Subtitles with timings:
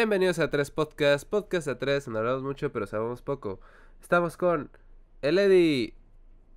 [0.00, 3.60] Bienvenidos a Tres Podcast, Podcast a Tres, no hablamos mucho pero sabemos poco.
[4.00, 4.70] Estamos con
[5.20, 5.92] el Eddie,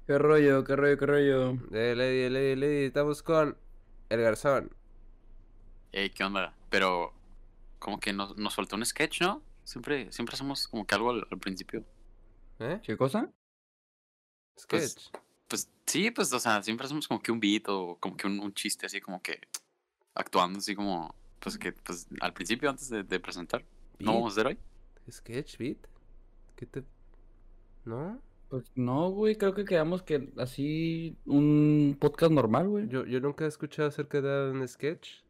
[0.08, 1.50] ¿Qué rollo, qué rollo, qué rollo?
[1.74, 2.86] el Eddie, el Eddie, el Eddie.
[2.86, 3.58] Estamos con
[4.08, 4.74] el Garzón.
[5.92, 6.56] Ey, ¿qué onda?
[6.70, 7.12] Pero
[7.80, 9.42] como que nos, nos faltó un sketch, ¿no?
[9.66, 11.84] Siempre, siempre hacemos como que algo al, al principio.
[12.60, 12.80] ¿Eh?
[12.82, 13.30] ¿Qué cosa?
[14.58, 15.12] Sketch.
[15.50, 18.40] Pues sí, pues, o sea, siempre hacemos como que un beat o como que un,
[18.40, 19.42] un chiste así como que
[20.16, 23.66] actuando así como, pues que, pues al principio antes de, de presentar.
[24.00, 24.58] ¿No vamos a hacer hoy?
[25.12, 25.78] Sketch, beat.
[26.56, 26.84] ¿Qué te.?
[27.84, 28.22] ¿No?
[28.48, 32.88] Pues no, güey, creo que quedamos que así un podcast normal, güey.
[32.88, 35.22] Yo, yo nunca he escuchado acerca de un sketch.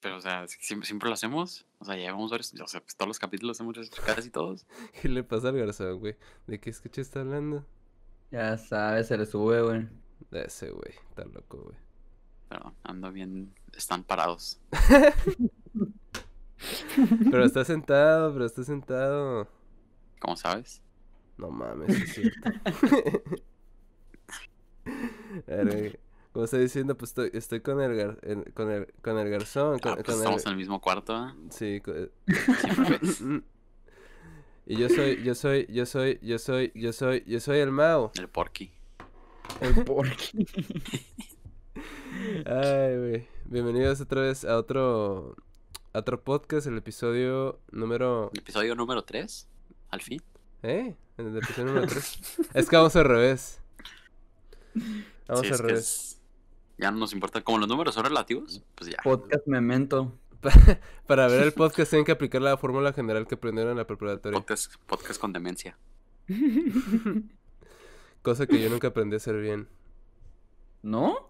[0.00, 1.66] Pero, o sea, siempre, siempre lo hacemos.
[1.78, 4.66] O sea, ya llevamos varios, o sea, pues todos los capítulos hemos hecho casi todos.
[5.02, 6.16] ¿Qué le pasa al Garzón, güey?
[6.46, 7.66] ¿De qué sketch está hablando?
[8.30, 9.88] Ya sabes, se le sube, güey.
[10.30, 10.94] De ese, güey.
[11.08, 11.76] Está loco, güey.
[12.50, 14.60] Pero ando bien, están parados.
[17.30, 19.48] Pero está sentado, pero está sentado.
[20.20, 20.82] ¿Cómo sabes?
[21.38, 22.50] No mames, sí es cierto.
[26.32, 29.78] Como está diciendo, pues estoy, estoy con el, gar- el- con el con el garzón,
[29.80, 31.32] con, Ah, pues con estamos el, en el mismo cuarto, ¿eh?
[31.50, 32.10] sí, con- eh,
[34.66, 38.12] y yo soy, yo soy, yo soy, yo soy, yo soy, yo soy el Mao.
[38.16, 38.70] El porky.
[39.60, 40.46] El porqui.
[42.24, 43.28] Ay, güey.
[43.46, 45.34] Bienvenidos otra vez a otro,
[45.94, 49.48] a otro podcast, el episodio número, Episodio número 3,
[49.88, 50.20] al fin.
[50.62, 50.94] ¿eh?
[51.16, 52.20] En el episodio número 3.
[52.52, 53.62] Es que vamos al revés.
[55.26, 55.78] Vamos Sí, al revés.
[55.78, 56.20] es-
[56.76, 57.40] Ya no nos importa.
[57.42, 58.98] Como los números son relativos, pues ya.
[59.02, 60.12] Podcast memento.
[61.06, 64.38] Para ver el podcast tienen que aplicar la fórmula general que aprendieron en la preparatoria.
[64.38, 65.78] Podcast, podcast con demencia.
[68.22, 69.68] Cosa que yo nunca aprendí a hacer bien.
[70.82, 71.29] ¿No?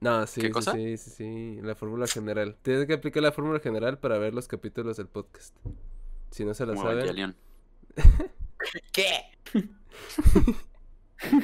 [0.00, 0.72] No, sí, ¿Qué sí, cosa?
[0.72, 2.56] sí, sí, sí, la fórmula general.
[2.62, 5.54] Tienes que aplicar la fórmula general para ver los capítulos del podcast.
[6.30, 6.98] Si no se la Como saben.
[7.00, 7.36] Evangelion.
[8.92, 9.20] ¿Qué?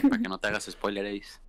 [0.03, 1.41] Para que no te hagas spoiler, Ace.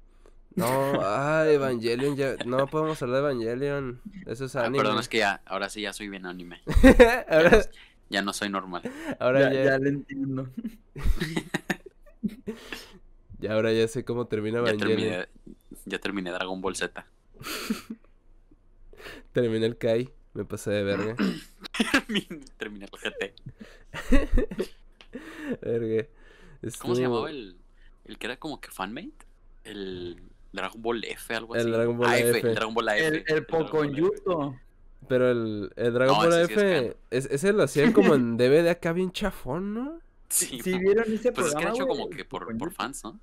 [0.55, 4.01] No, ay, Evangelion, ya, no podemos hablar de Evangelion.
[4.25, 4.79] Eso es Ah, anime.
[4.79, 6.61] perdón, es que ya, ahora sí ya soy bien anime.
[7.29, 7.61] ahora,
[8.09, 8.81] Ya no soy normal.
[9.19, 10.49] ahora ya, ya, ya le entiendo.
[13.39, 14.79] ya, ahora ya sé cómo termina Ya Evangelion.
[14.79, 15.27] terminé,
[15.87, 17.05] ya terminé Dragon Ball Z.
[19.31, 21.15] Terminé el Kai, me pasé de verga.
[22.57, 23.33] terminé el GT.
[25.61, 26.07] verga.
[26.79, 27.55] ¿Cómo se llamaba el,
[28.05, 29.13] el que era como que fanmate?
[29.63, 30.19] El
[30.51, 31.71] Dragon Ball F, algo El así.
[31.71, 32.47] Dragon Ball AF, F.
[32.47, 32.99] El Dragon Ball AF.
[32.99, 34.55] El, el Poconyuto.
[35.07, 38.15] Pero el, el Dragon No, Ball ese sí es F, es ese lo hacían como
[38.15, 39.99] en DVD acá bien chafón, ¿no?
[40.29, 42.57] Sí, Si mo- vieron ese pues es que era programa, hecho como el que por,
[42.57, 43.19] por fans, ¿no?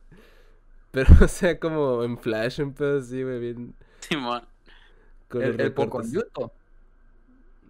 [0.94, 3.74] Pero, o sea, como en Flash, un pedo así, güey, bien...
[4.18, 4.40] Mo-
[5.28, 5.74] Con El, el.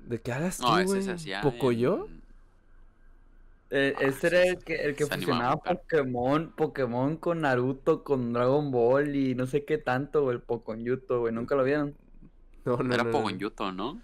[0.06, 1.02] ¿De qué hablas tú, No, ese güey?
[1.42, 2.06] ¿Pocoyo?
[2.06, 2.22] en-
[3.70, 5.56] Eh, Ah, ese sí, era el que, el que fusionaba.
[5.56, 11.20] Pokémon, Pokémon con Naruto, con Dragon Ball y no sé qué tanto, güey, el Poconyuto,
[11.20, 11.96] güey, ¿nunca lo vieron?
[12.64, 13.12] No, no, Era no,
[13.72, 14.00] ¿no?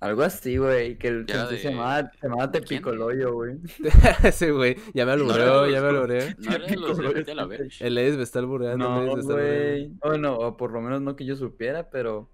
[0.00, 2.80] Algo así, güey, que el Ya se llamaba, se llamaba ¿de quién?
[2.80, 3.58] Tepicoloyo, güey.
[4.24, 6.24] Ese güey, ya me No albureó, de ya me albureó.
[6.38, 7.02] No sí,
[7.48, 7.66] verga.
[7.80, 9.88] El Ace me está albureando, el No, güey.
[10.02, 12.30] Bueno, o por lo menos no que yo supiera, pero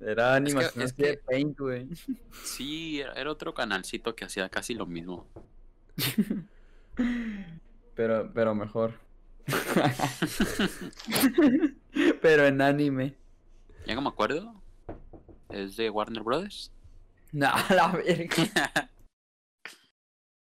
[0.00, 1.88] era animación es así de que- Paint, güey.
[2.44, 5.26] Sí, era, era otro canalcito que hacía casi lo mismo.
[7.94, 8.92] Pero, pero mejor.
[12.22, 13.16] pero en anime.
[13.86, 14.54] Ya que me acuerdo,
[15.50, 16.72] es de Warner Brothers.
[17.32, 18.90] No, la verga.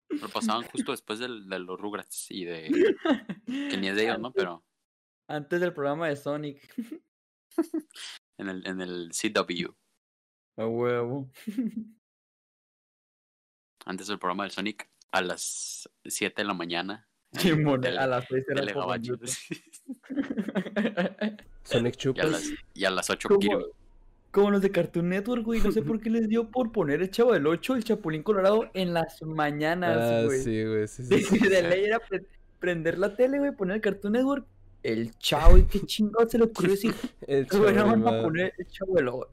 [0.10, 2.95] Lo pasaban justo después del, de los Rugrats y de.
[3.45, 4.31] Que ni es de ellos, ¿no?
[4.31, 4.63] Pero
[5.27, 6.74] Antes del programa de Sonic.
[8.38, 9.74] en el, en el CW.
[10.57, 11.30] A huevo.
[13.86, 17.07] Antes del programa del Sonic, a las 7 de la mañana.
[17.31, 19.18] tele- a las 6 era tele el Gabacho.
[19.18, 19.31] Poconyuto.
[21.63, 22.31] Sonic y, a Chupas.
[22.31, 23.39] las, y a las 8 ¿Cómo?
[23.39, 23.63] Kirby.
[24.38, 25.60] Como los de Cartoon Network, güey.
[25.62, 28.69] No sé por qué les dio por poner el Chavo del 8, el Chapulín Colorado
[28.75, 30.44] en las mañanas, Ah, güey.
[30.44, 31.24] sí, güey, sí, sí.
[31.24, 31.39] sí.
[31.39, 32.24] De ley era pre-
[32.60, 34.45] prender la tele, güey, poner el Cartoon Network.
[34.84, 36.94] El Chavo, y qué chingado se le ocurrió decir.
[37.28, 39.28] El chavo no van a poner el Chavo del 8.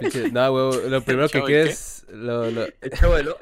[0.00, 2.06] Pinche- No, güey, lo primero que quieres...
[2.08, 3.40] Lo, lo, El Chavo del 8.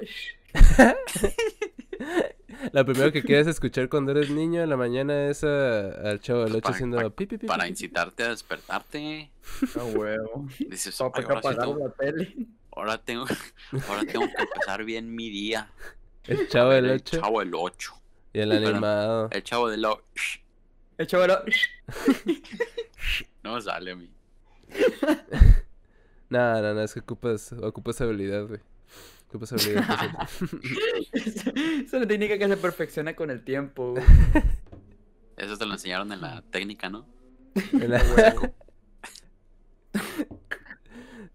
[2.73, 6.44] lo primero que quieres escuchar cuando eres niño en la mañana es a- al chavo
[6.44, 9.31] del 8 Para- haciendo para- pi, pi, pi, Para incitarte a despertarte.
[9.79, 10.47] A huevo.
[10.69, 12.37] Dices, Para "Ay, que ahora, sí apagar tengo, la tele.
[12.73, 13.25] ahora, tengo,
[13.88, 15.70] ahora tengo que empezar bien mi día.
[16.25, 17.93] El chavo del el 8 Chavo del 8.
[18.32, 19.29] y el animado.
[19.31, 20.02] El chavo del 8.
[20.99, 21.43] El Chavo del 8.
[23.44, 24.11] No sale a mí.
[26.29, 28.61] No, no, no, es que ocupas, ocupas habilidad, güey.
[29.31, 29.84] Para hacer-
[31.12, 33.94] Es una técnica que se perfecciona con el tiempo.
[35.37, 37.06] Eso te lo enseñaron en la técnica, ¿no?
[37.73, 38.02] En la-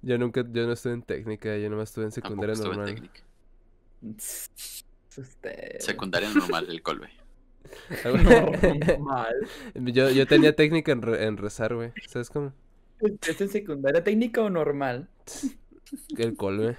[0.02, 2.78] yo nunca, yo no estuve en técnica, yo nomás estuve en Tampoco secundaria estuve en
[2.78, 2.96] normal.
[2.96, 3.22] técnica.
[5.18, 5.80] Usted.
[5.80, 7.10] Secundaria normal del Colbe.
[8.04, 9.36] Normal.
[9.76, 11.92] yo, yo tenía técnica en, re- en rezar, güey.
[12.08, 12.54] ¿Sabes cómo?
[13.28, 15.08] ¿Es en secundaria técnica o normal?
[16.18, 16.78] El colme.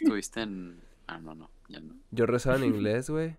[0.00, 0.80] Estuviste en.
[1.06, 1.94] Ah, no, no, ya no.
[2.10, 3.36] Yo rezaba en inglés, güey.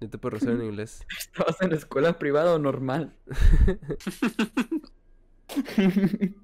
[0.00, 1.04] Yo te puedo rezar en inglés.
[1.18, 3.14] ¿Estabas en escuela privada o normal?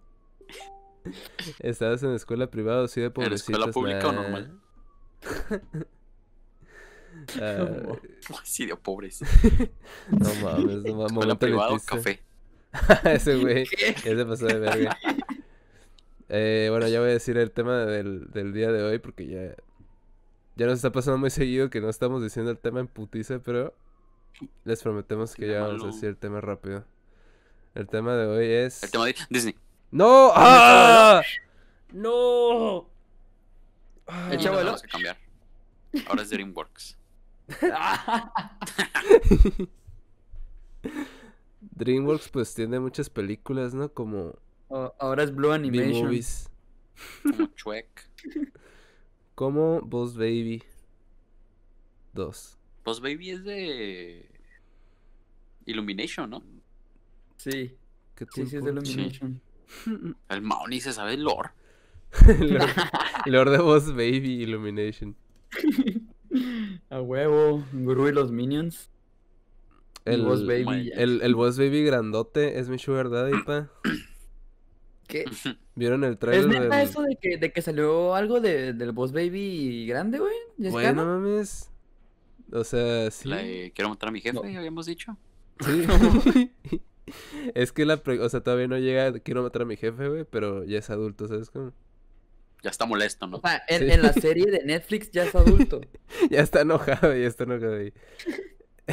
[1.60, 3.48] ¿Estabas en escuela privada o sí de ¿En pobrecitos?
[3.50, 4.60] escuela pública o normal?
[7.40, 7.66] Ah,
[8.44, 9.20] Sí, de pobres.
[10.10, 10.76] no mames, no mames.
[10.76, 11.96] Escuela Momento privada o elitista.
[11.96, 12.22] café.
[13.14, 13.66] Ese güey,
[14.04, 14.96] ya se pasó de verga.
[16.32, 19.53] Eh, bueno, ya voy a decir el tema del, del día de hoy porque ya,
[20.55, 23.75] ya nos está pasando muy seguido que no estamos diciendo el tema en putiza, pero
[24.65, 26.85] les prometemos que ya vamos a decir el tema rápido.
[27.75, 28.81] El tema de hoy es...
[28.85, 29.56] El tema de Disney.
[29.91, 30.31] ¡No!
[30.32, 31.21] ¡Ah!
[31.93, 32.88] ¡No!
[34.31, 35.19] El Chavo vamos a cambiar.
[36.06, 36.97] Ahora es DreamWorks.
[41.73, 43.93] DreamWorks pues tiene muchas películas, ¿no?
[43.93, 44.38] Como
[44.70, 45.93] O- Ahora es Blue Animation.
[45.93, 46.50] B-Movies.
[47.22, 48.08] Como Chuek.
[49.34, 50.62] Como Boss Baby
[52.14, 52.58] 2.
[52.84, 54.31] Pues Baby es de.
[55.67, 56.43] Illumination, ¿no?
[57.37, 57.76] Sí,
[58.14, 59.40] ¿Qué sí, sí, es de Illumination.
[60.28, 61.50] El Mao ni se sabe el lore.
[62.26, 62.70] Lord,
[63.26, 65.17] Lord de Boss Baby Illumination.
[66.90, 68.90] A huevo, Guru y los Minions.
[70.05, 70.90] El, Boss Baby.
[70.94, 73.70] el, el Boss Baby grandote es mi sugar daddy, pa.
[75.10, 75.24] ¿Qué?
[75.74, 76.88] ¿Vieron el ¿Es trailer neta del...
[76.88, 80.34] eso de que, de que salió algo de, del Boss Baby grande, güey?
[80.56, 81.70] ¿Ya es Güey, no mames.
[82.52, 83.28] O sea, sí.
[83.28, 84.58] La de Quiero matar a mi jefe, No.
[84.58, 85.16] habíamos dicho.
[85.60, 86.50] Sí.
[87.54, 87.96] es que la...
[88.02, 89.12] pre- O sea, todavía no llega...
[89.20, 91.72] Quiero matar a mi jefe, güey, pero ya es adulto, ¿sabes cómo?
[92.62, 93.38] Ya está molesto, ¿no?
[93.38, 93.90] O sea, en, Sí.
[93.90, 95.80] en la serie de Netflix ya es adulto.
[96.30, 97.92] ya está enojado, ya está enojado ahí.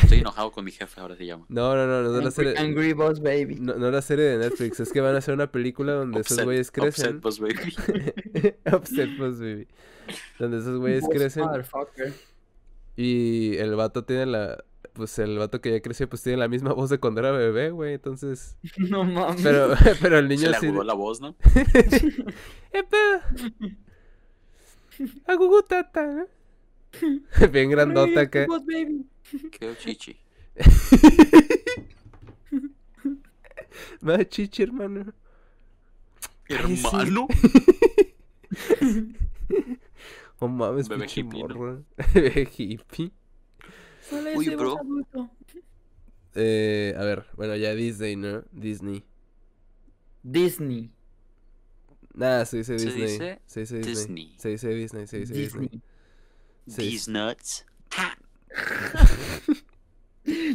[0.02, 1.46] Estoy enojado con mi jefe, ahora se llama.
[1.50, 2.58] No, no, no, no es la Angry, serie...
[2.58, 3.56] Angry Boss Baby.
[3.60, 6.38] No, no la serie de Netflix, es que van a hacer una película donde esos
[6.38, 7.18] Upset- güeyes crecen.
[7.18, 8.56] Upset Boss Baby.
[8.76, 9.68] Upset Boss Baby.
[10.40, 12.14] Donde esos güeyes Boss crecen motherfucker.
[12.96, 14.64] y el vato tiene la...
[14.94, 17.70] Pues el vato que ya creció pues tiene la misma voz de cuando era bebé,
[17.70, 18.58] güey, entonces...
[18.78, 19.42] No mames.
[19.44, 20.66] Pero, pero el Se niño le sí...
[20.68, 21.36] agudó la voz, ¿no?
[22.74, 23.22] ¡Eh, pedo!
[25.28, 26.06] ¡Agugu tata!
[26.08, 27.48] ¿no?
[27.52, 28.46] Bien grandota acá.
[28.48, 29.06] Boss Baby.
[29.52, 30.16] Qué chichi.
[34.02, 35.14] Da chichi, hermano.
[36.50, 37.28] Hermano.
[40.40, 41.84] Oh mames, Bebé hippie, ¿no?
[42.14, 43.12] Bebé hippie.
[44.36, 44.78] Uy, bro.
[44.80, 45.30] adulto.
[46.36, 48.44] Eh, a ver, bueno, ya Disney, ¿no?
[48.52, 49.04] Disney.
[50.22, 50.92] Disney.
[52.14, 53.08] Nada, se dice Se Disney.
[53.08, 53.96] dice se dice Disney.
[53.96, 54.36] Disney.
[54.38, 55.82] Se dice Disney, se dice Disney.
[56.66, 56.90] Disney.
[56.92, 57.66] These nuts.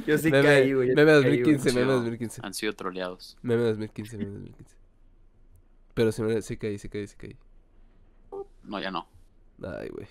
[0.06, 0.94] Yo sí Meme, caí, güey.
[0.94, 1.54] meme sí caí, güey.
[1.54, 2.40] 2015, meme Sí, 2015.
[2.44, 3.36] Han sido troleados.
[3.42, 4.76] Meme 2015, meme 2015.
[5.94, 7.36] Pero sí, me- sí caí, sí caí, sí caí.
[8.62, 9.08] No, ya no.
[9.62, 10.06] Ay, güey.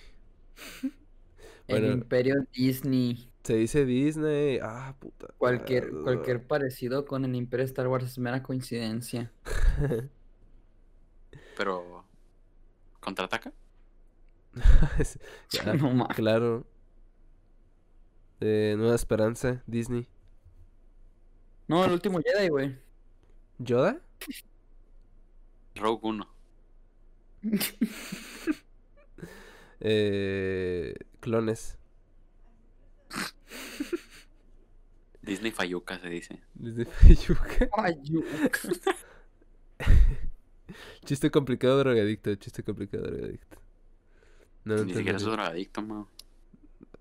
[1.67, 3.29] El imperio Disney.
[3.43, 4.59] Se dice Disney.
[4.61, 5.27] Ah, puta.
[5.37, 9.31] Cualquier, Ah, cualquier parecido con el imperio Star Wars es mera coincidencia.
[11.57, 12.05] Pero.
[12.99, 13.51] ¿Contraataca?
[15.51, 16.15] Ya, No mames.
[16.15, 16.65] claro.
[18.41, 20.07] Eh, Nueva Esperanza, Disney.
[21.67, 22.75] No, el último Jedi, güey.
[23.59, 24.01] ¿Yoda?
[25.75, 26.27] Rogue 1.
[29.83, 31.75] Eh, clones.
[35.23, 36.39] Disney Fayuca se dice.
[36.53, 37.67] Disney Fayuca.
[37.77, 38.21] Ay, yo-
[41.05, 42.35] Chiste complicado, drogadicto.
[42.35, 43.57] Chiste complicado, drogadicto.
[44.63, 45.81] No, no Ni siquiera es drogadicto,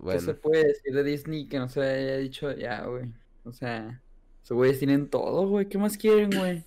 [0.01, 0.15] man.
[0.15, 3.13] ¿Qué se Bueno, puede decir de Disney que no se haya dicho ya, güey?
[3.45, 4.03] O sea,
[4.43, 5.69] esos güeyes tienen todo, güey.
[5.69, 6.65] ¿Qué más quieren, güey?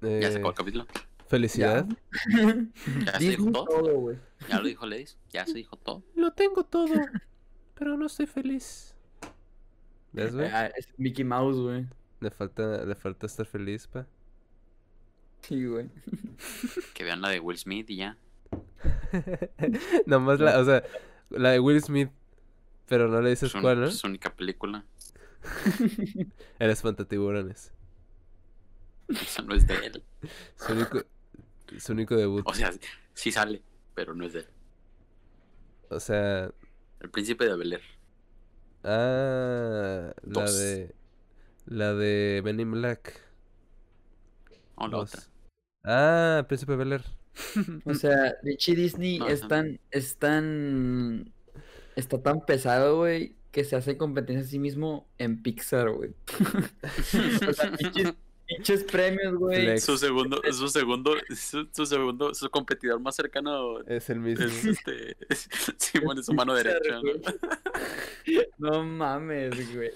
[0.00, 0.86] Ya eh, sacó el capítulo.
[1.28, 1.86] felicidad.
[3.06, 3.64] Ya se dijo todo.
[3.64, 4.18] todo, güey.
[4.48, 5.16] Ya lo dijo Ledis.
[5.30, 6.02] Ya se dijo todo.
[6.14, 6.94] Lo tengo todo,
[7.74, 8.94] pero no estoy feliz.
[10.12, 10.48] ¿Ves, güey?
[10.52, 11.86] Ah, es Mickey Mouse, güey.
[12.20, 14.06] Le falta, le falta estar feliz, pa.
[15.40, 15.90] Sí, güey.
[16.94, 18.16] Que vean la de Will Smith y ya.
[20.06, 20.82] Nomás la, o sea,
[21.30, 22.10] la de Will Smith.
[22.86, 23.86] Pero no le dices un- cuál, ¿no?
[23.86, 24.84] es su única película.
[26.58, 27.72] El espantatiburones.
[29.08, 30.02] Esa no es de él.
[30.56, 31.02] Su único...
[31.78, 32.42] Su único debut.
[32.46, 32.70] O sea,
[33.14, 33.62] sí sale,
[33.94, 34.46] pero no es de él.
[35.90, 36.50] O sea,
[37.00, 37.82] El príncipe de Bel Air.
[38.84, 40.94] ah, la de
[41.66, 43.20] la de Men in Black.
[44.76, 45.14] O la dos.
[45.14, 45.22] otra.
[45.84, 47.04] Ah, Príncipe Bel Air.
[47.84, 49.48] O sea, Richie Disney No, es esa no.
[49.48, 51.33] tan, es tan,
[51.96, 56.10] está tan pesado, güey, que se hace competencia a sí mismo en Pixar, güey.
[57.48, 58.14] o sea, pinches,
[58.46, 59.78] pinches premios, güey.
[59.78, 64.44] Su segundo, su segundo, su, su segundo, su competidor más cercano Es el mismo.
[64.44, 65.16] es este.
[65.78, 67.00] Simón es su mano Pixar, derecha,
[68.58, 68.82] ¿no?
[68.84, 69.90] mames, güey.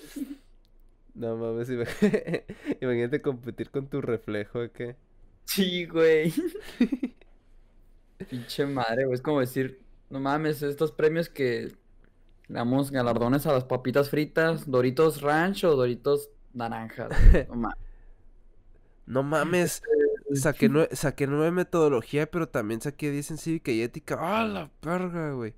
[1.15, 1.87] No mames, ima-
[2.81, 4.95] imagínate competir con tu reflejo, ¿o ¿qué?
[5.47, 6.33] Sí, güey.
[8.31, 9.15] Pinche madre, güey.
[9.15, 11.73] Es como decir, no mames, estos premios que
[12.49, 17.11] le damos galardones a las papitas fritas, Doritos Ranch o Doritos Naranjas.
[17.49, 17.79] No mames.
[19.07, 19.83] No mames,
[20.35, 24.17] saqué, nue- saqué nueve metodología, pero también saqué 10 en cívica y ética.
[24.21, 25.55] ¡Ah, la verga, güey!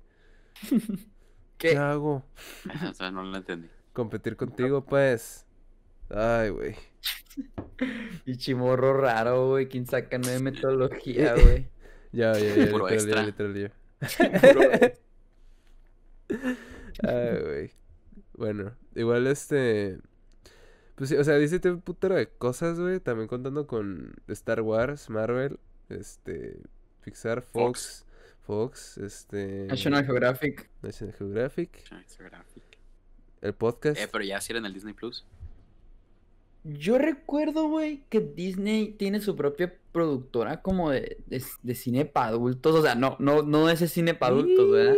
[1.57, 1.77] ¿Qué ¿Qué?
[1.77, 2.23] hago?
[2.89, 3.69] O sea, no lo entendí.
[3.93, 5.45] Competir contigo, pues.
[6.09, 6.75] Ay, güey.
[8.23, 9.67] Pinche morro raro, güey.
[9.67, 11.67] ¿Quién saca nueve metodología, güey?
[12.13, 13.47] Ya, ya, ya, Puro literal, extra.
[13.47, 13.71] literal,
[16.29, 16.51] ya.
[17.03, 17.71] Ay, güey.
[18.33, 19.99] Bueno, igual este.
[20.95, 22.99] Pues sí, o sea, dice un putero de cosas, güey.
[22.99, 26.59] También contando con Star Wars, Marvel, este.
[27.03, 28.05] Pixar, Fox,
[28.41, 29.65] Fox, este.
[29.67, 30.69] National Geographic.
[30.81, 32.63] National Geographic, National Geographic.
[33.41, 33.99] el podcast.
[33.99, 35.25] Eh, pero ya sí era en el Disney Plus.
[36.63, 42.27] Yo recuerdo, güey, que Disney tiene su propia productora como de, de, de cine para
[42.27, 42.75] adultos.
[42.75, 44.95] O sea, no, no, no ese cine para adultos, ¿verdad?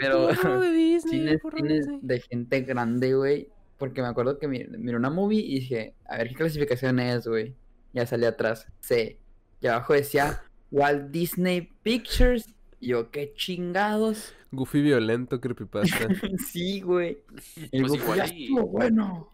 [0.00, 0.26] Pero-
[0.60, 2.20] de Disney, Disney.
[2.28, 3.48] gente grande, güey.
[3.78, 7.26] Porque me acuerdo que mi- miré una movie y dije, a ver qué clasificación es,
[7.26, 7.54] güey.
[7.92, 9.18] Ya salía atrás, C.
[9.60, 12.54] Y abajo decía Walt Disney Pictures.
[12.80, 14.34] Y yo, qué chingados.
[14.52, 16.08] Goofy violento, creepypasta.
[16.50, 17.18] sí, güey.
[17.72, 19.30] El Pues Goku igual ya y- estuvo bueno.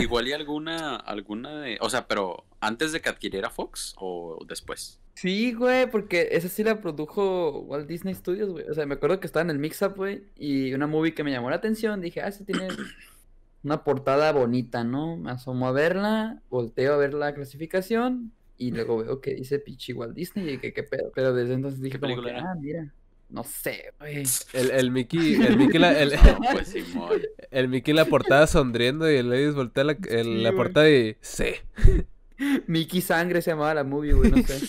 [0.00, 1.78] Igual y alguna, alguna de.
[1.80, 5.00] O sea, pero antes de que adquiriera Fox o después.
[5.14, 8.64] Sí, güey, porque esa sí la produjo Walt Disney Studios, güey.
[8.68, 11.30] O sea, me acuerdo que estaba en el mix-up, güey, y una movie que me
[11.30, 12.00] llamó la atención.
[12.00, 12.68] Dije, ah, sí tiene
[13.62, 15.16] una portada bonita, ¿no?
[15.16, 19.92] Me asomo a verla, volteo a ver la clasificación, y luego veo que dice pinche
[19.92, 21.12] Walt Disney, y que qué pedo.
[21.14, 22.94] Pero desde entonces dije, ¿Qué como película que, ah, mira,
[23.32, 24.22] no sé, güey.
[24.52, 27.20] El, el Mickey, el Mickey, la, el, No, pues Simón.
[27.50, 31.16] el Mickey la portada sonriendo y el Ladies voltea la, el- Sí, la portada y
[31.20, 31.46] sí.
[32.66, 34.60] Mickey Sangre se llamaba la movie, güey, no sé.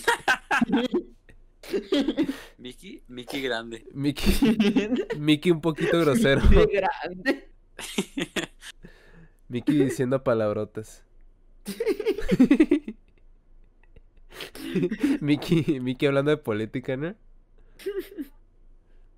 [2.58, 3.84] Mickey, Mickey grande.
[3.92, 4.56] Mickey,
[5.18, 6.42] Mickey un poquito grosero.
[6.48, 7.48] Qué grande.
[9.48, 11.02] Mickey diciendo palabrotas.
[15.20, 17.14] Mickey, Mickey hablando de política, ¿no?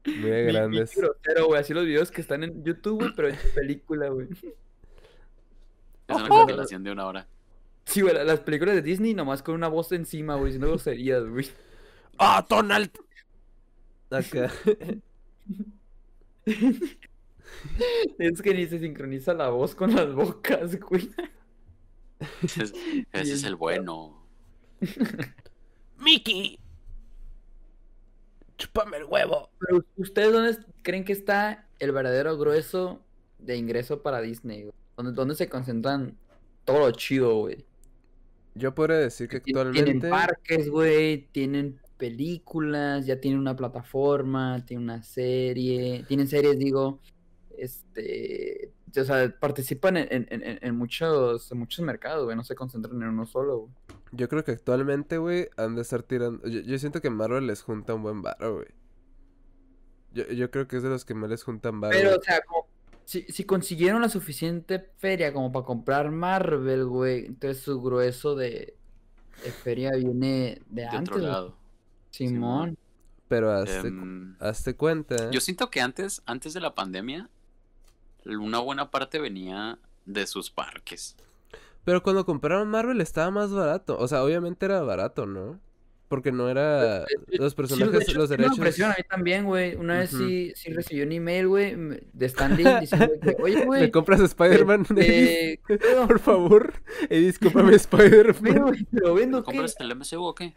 [0.06, 0.90] Muy grandes.
[0.96, 4.28] Mickey grosero, güey, así los videos que están en YouTube, güey, pero en película, güey.
[4.32, 7.26] Es una compilación de una hora.
[7.84, 11.24] Sí, güey, la- las películas de Disney nomás con una voz encima, güey, diciendo groserías,
[11.26, 11.48] güey.
[12.18, 12.90] ¡Ah, Donald!
[14.10, 14.52] Acá.
[18.18, 21.10] Es que ni se sincroniza la voz con las bocas, güey.
[22.42, 22.72] Ese es,
[23.12, 24.26] ese es el bueno.
[25.98, 26.58] ¡Mickey!
[28.58, 29.50] ¡Chúpame el huevo!
[29.58, 33.00] Pero ¿ustedes dónde creen que está el verdadero grueso
[33.38, 34.74] de ingreso para Disney, güey?
[34.96, 36.16] ¿Dónde, dónde se concentran
[36.64, 37.64] todo lo chido, güey?
[38.54, 39.84] Yo podría decir que actualmente.
[39.84, 47.00] Tienen parques, güey, tienen películas, ya tienen una plataforma, tienen una serie, tienen series, digo,
[47.58, 52.54] este, o sea, participan en, en- en- en muchos, en muchos mercados, güey, no se
[52.54, 53.72] concentran en uno solo, güey.
[54.12, 56.46] Yo creo que actualmente, güey, han de estar tirando.
[56.48, 58.68] Yo, yo siento que Marvel les junta un buen varo, güey.
[60.12, 61.92] Yo, yo creo que es de los que más les juntan varo.
[61.96, 62.66] Pero, o sea, como,
[63.04, 68.76] si, si consiguieron la suficiente feria como para comprar Marvel, güey, entonces su grueso de,
[69.44, 71.26] de feria viene de De antes, otro güey.
[71.26, 71.56] lado.
[72.10, 72.78] Simón.
[73.28, 75.30] Pero hazte, Em, hazte cuenta.
[75.32, 77.28] yo siento que antes, antes de la pandemia,
[78.24, 81.16] una buena parte venía de sus parques.
[81.86, 83.96] Pero cuando compraron Marvel estaba más barato.
[83.98, 85.60] O sea, obviamente era barato, ¿no?
[86.08, 87.04] Porque no era.
[87.04, 87.06] Eh,
[87.38, 88.58] Los Sí, personajes, de hecho, los sí me derechos.
[88.58, 89.74] ofrecieron a mí también, güey.
[89.76, 90.24] Una vez Ujú.
[90.24, 91.76] sí, sí recibí un email, güey,
[92.12, 94.86] de Stanley diciendo que, oye, ¿Me güey, compras Spider-Man?
[94.96, 96.06] Eh, ¿qué pedo?
[96.08, 96.74] Por favor.
[97.10, 97.76] Edis, cómprame
[98.42, 98.88] Pero, Spider-Man.
[98.92, 99.44] ¿Pero vendo ¿Me qué?
[99.44, 100.54] compras el MCU o qué?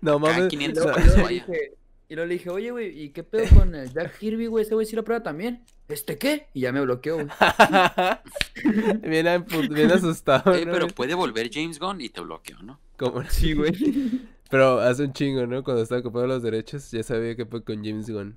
[0.00, 0.48] No mames.
[0.48, 0.92] 500 no.
[0.92, 1.46] Y pesos, luego le vaya.
[1.46, 1.74] dije,
[2.08, 4.64] y luego le dije, oye, güey, ¿y qué pedo con el Jack Kirby, güey?
[4.64, 5.64] Ese güey sí lo prueba también.
[5.88, 6.48] ¿Este qué?
[6.52, 7.26] Y ya me bloqueó, güey.
[9.02, 10.54] bien, bien asustado.
[10.54, 10.94] Eh, ¿no, pero güey?
[10.94, 12.80] puede volver James Gunn y te bloqueó, ¿no?
[12.96, 13.22] ¿Cómo?
[13.30, 13.72] Sí, güey.
[14.48, 15.64] Pero hace un chingo, ¿no?
[15.64, 18.36] Cuando estaba comprando los derechos, ya sabía que fue con James Gunn.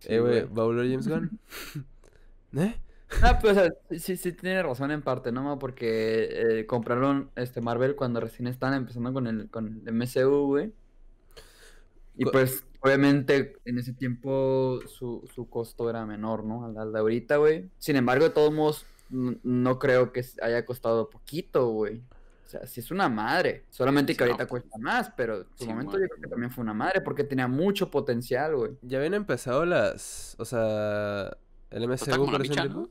[0.00, 0.54] Sí, eh, güey, güey.
[0.54, 1.40] ¿va a volver James Gunn?
[2.54, 2.74] ¿Eh?
[3.22, 5.58] Ah, pues, o sea, sí, sí tiene razón en parte, ¿no?
[5.58, 6.28] Porque
[6.60, 10.72] eh, compraron este Marvel cuando recién estaban empezando con el, con el MCU, güey.
[12.20, 16.66] Y pues, obviamente, en ese tiempo su, su costo era menor, ¿no?
[16.66, 17.70] Al, al de ahorita, güey.
[17.78, 22.02] Sin embargo, de todos modos, no creo que haya costado poquito, güey.
[22.46, 23.64] O sea, sí es una madre.
[23.70, 26.28] Solamente que Sí, ahorita pues, cuesta más, pero en su sí, momento yo creo que
[26.28, 28.72] también fue una madre porque tenía mucho potencial, güey.
[28.82, 30.36] Ya habían empezado las.
[30.38, 31.38] O sea.
[31.70, 32.80] El MCU por ese tiempo.
[32.80, 32.90] ¿no?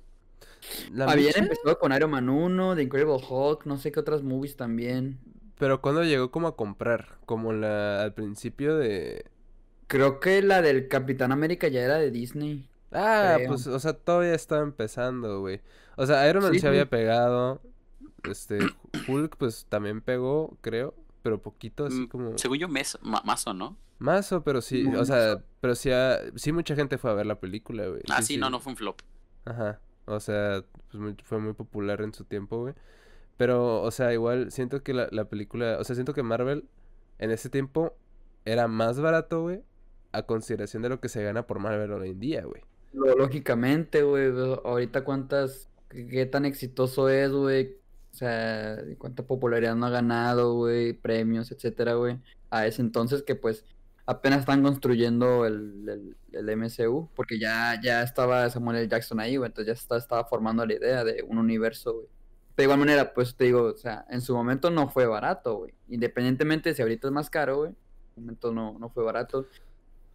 [0.91, 4.55] ¿La Habían empezado con Iron Man 1, The Incredible Hulk, no sé qué otras movies
[4.55, 5.19] también.
[5.59, 9.25] Pero cuando llegó como a comprar, como la al principio de.
[9.87, 12.67] Creo que la del Capitán América ya era de Disney.
[12.91, 13.49] Ah, Creo.
[13.49, 15.61] pues, o sea, todavía estaba empezando, güey.
[15.97, 17.61] O sea, Iron Man Sí, se había pegado.
[18.23, 18.57] Este,
[19.07, 20.95] Hulk, pues también pegó, creo.
[21.21, 22.37] Pero poquito, así Mm, como.
[22.37, 23.77] Según yo, mes, ma- mazo, ¿no?
[23.99, 27.25] Mazo, pero sí, Muy o sea, pero sí, ah, sí mucha gente fue a ver
[27.25, 28.01] la película, güey.
[28.09, 29.01] Ah, sí, no, no fue un flop.
[29.43, 32.73] Ajá, o sea, pues muy- fue muy popular en su tiempo, güey.
[33.39, 36.67] Pero, o sea, igual siento que la, la película, o sea, siento que Marvel
[37.19, 37.95] en ese tiempo
[38.43, 39.63] era más barato, güey,
[40.11, 42.61] a consideración de lo que se gana por Marvel hoy en día, güey.
[42.93, 44.31] Lógicamente, güey.
[44.65, 45.69] Ahorita cuántas.
[45.89, 47.77] Qué tan exitoso es, güey.
[48.11, 50.93] O sea, cuánta popularidad no ha ganado, güey.
[50.93, 52.19] Premios, etcétera, güey.
[52.49, 53.63] A ese entonces que pues
[54.05, 56.17] apenas están construyendo el, el,
[56.49, 57.09] el MCU.
[57.15, 58.87] Porque ya, ya estaba Samuel L.
[58.89, 59.47] Jackson ahí, güey.
[59.47, 62.07] Entonces ya está- estaba formando la idea de un universo, güey.
[62.59, 65.73] De igual manera, pues te digo, o sea, en su momento no fue barato, güey.
[65.87, 67.69] Independientemente de si ahorita es más caro, güey.
[67.69, 69.47] En su momento no, no fue barato.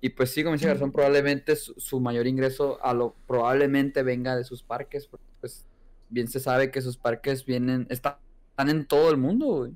[0.02, 4.44] Y pues sí, como dice Garzón, probablemente su, mayor ingreso a lo probablemente venga de
[4.44, 5.66] sus parques, porque pues
[6.10, 8.16] bien se sabe que sus parques vienen, están,
[8.50, 9.72] están en todo el mundo, güey.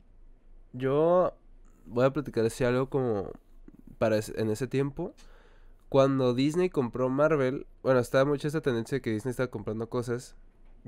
[0.75, 1.33] Yo
[1.87, 3.33] voy a platicar así algo como
[3.97, 5.15] para en ese tiempo.
[5.89, 10.37] Cuando Disney compró Marvel, bueno, estaba mucha esa tendencia de que Disney estaba comprando cosas.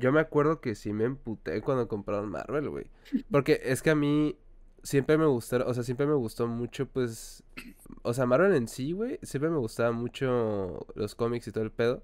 [0.01, 2.87] Yo me acuerdo que sí me emputé cuando compraron Marvel, güey.
[3.31, 4.37] Porque es que a mí
[4.83, 7.43] siempre me gustaron, o sea, siempre me gustó mucho, pues,
[8.03, 11.71] o sea, Marvel en sí, güey, siempre me gustaba mucho los cómics y todo el
[11.71, 12.03] pedo.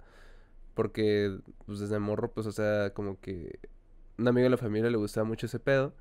[0.74, 3.59] Porque, pues, desde morro, pues, o sea, como que
[4.18, 5.94] un amigo de la familia le gustaba mucho ese pedo.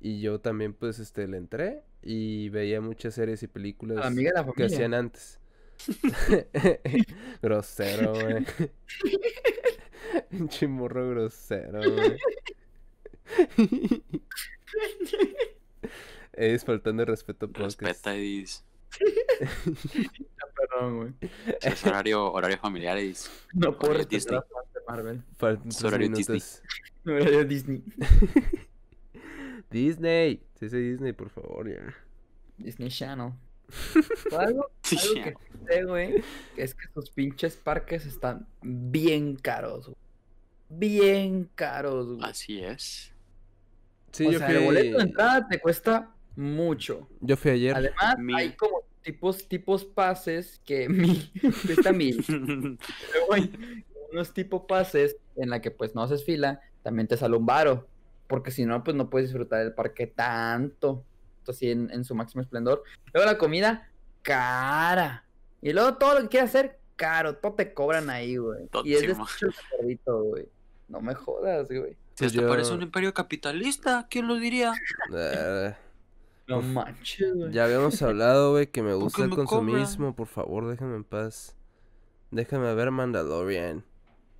[0.00, 4.30] Y yo también, pues, este, le entré y veía muchas series y películas la amiga
[4.34, 5.39] de la que hacían antes.
[7.42, 8.46] grosero, güey.
[10.30, 12.16] Pinche morro grosero, güey.
[16.32, 17.80] Es faltando el respeto podcast.
[17.80, 18.64] Respeta, Edis.
[20.56, 21.30] Perdón, güey.
[21.60, 23.30] Es horario, horario familiar, Edis.
[23.54, 24.40] No puedo respetar Disney.
[24.88, 25.22] Marvel.
[25.36, 26.42] Faltan horario Disney.
[27.04, 27.28] minutos.
[27.28, 27.84] Era de Disney.
[29.70, 30.46] Disney.
[30.58, 31.94] Sí, sí, Disney, por favor, ya.
[32.58, 33.32] Disney Channel.
[34.38, 35.34] Algo, que
[35.68, 36.22] sé, güey,
[36.56, 39.96] es que sus pinches parques están bien caros, güey.
[40.68, 42.20] Bien caros, güey.
[42.22, 43.12] Así es.
[44.12, 44.56] Sí, o yo sea, fui.
[44.56, 47.08] el boleto de entrada te cuesta mucho.
[47.20, 47.74] Yo fui ayer.
[47.74, 48.36] Además, Mil.
[48.36, 51.30] hay como tipos, tipos pases que mil,
[51.66, 52.24] cuesta mil.
[52.26, 53.50] Pero, güey,
[54.12, 57.88] unos tipo pases en la que pues no haces fila, también te sale un varo.
[58.26, 61.04] Porque si no, pues no puedes disfrutar del parque tanto.
[61.48, 62.82] Así en, en su máximo esplendor.
[63.12, 63.88] Luego la comida,
[64.22, 65.24] cara.
[65.62, 67.36] Y luego todo lo que quieras hacer, caro.
[67.36, 68.68] Todo te cobran ahí, güey.
[68.84, 69.14] Y es de
[70.06, 70.48] güey.
[70.88, 71.96] No me jodas, güey.
[72.14, 74.72] Si Pues esto parece yo- un imperio capitalista, ¿quién lo diría?
[75.14, 75.76] Ah,
[76.46, 77.52] No manches, güey.
[77.52, 79.46] ya habíamos hablado, güey, que me ¿Por gusta el me cobran?
[79.46, 80.16] consumismo.
[80.16, 81.54] Por favor, déjame en paz.
[82.32, 83.84] Déjame ver Mandalorian.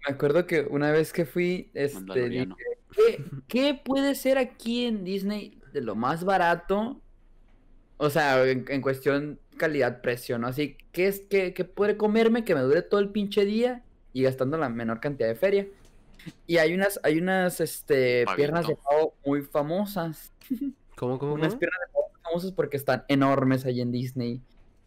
[0.06, 2.48] Me acuerdo que una vez que fui, este, dije,
[2.92, 7.00] ¿qué, qué puede ser aquí en Disney de lo más barato?
[7.96, 10.46] O sea, en, en cuestión calidad-precio, ¿no?
[10.48, 14.22] Así, ¿qué es que, que puede comerme que me dure todo el pinche día y
[14.22, 15.68] gastando la menor cantidad de feria?
[16.46, 20.33] Y hay unas, hay unas, este, piernas de pavo muy famosas.
[20.96, 21.61] ¿Cómo, cómo, Unas cómo?
[21.61, 24.42] piernas de pavo muy famosas porque están enormes ahí en Disney.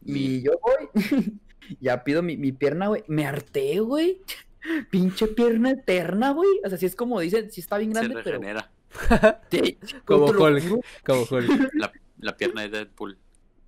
[0.06, 0.90] Y yo voy,
[1.80, 3.04] ya pido mi, mi pierna, güey.
[3.08, 4.22] Me harté, güey.
[4.92, 6.50] Pinche pierna eterna, güey.
[6.66, 8.40] O sea, sí es como dicen, sí está bien Se grande, pero.
[8.40, 8.73] regenera.
[9.50, 10.86] te- Como te lo Hulk.
[11.06, 11.70] Como Hulk.
[11.74, 13.18] La, la pierna de Deadpool.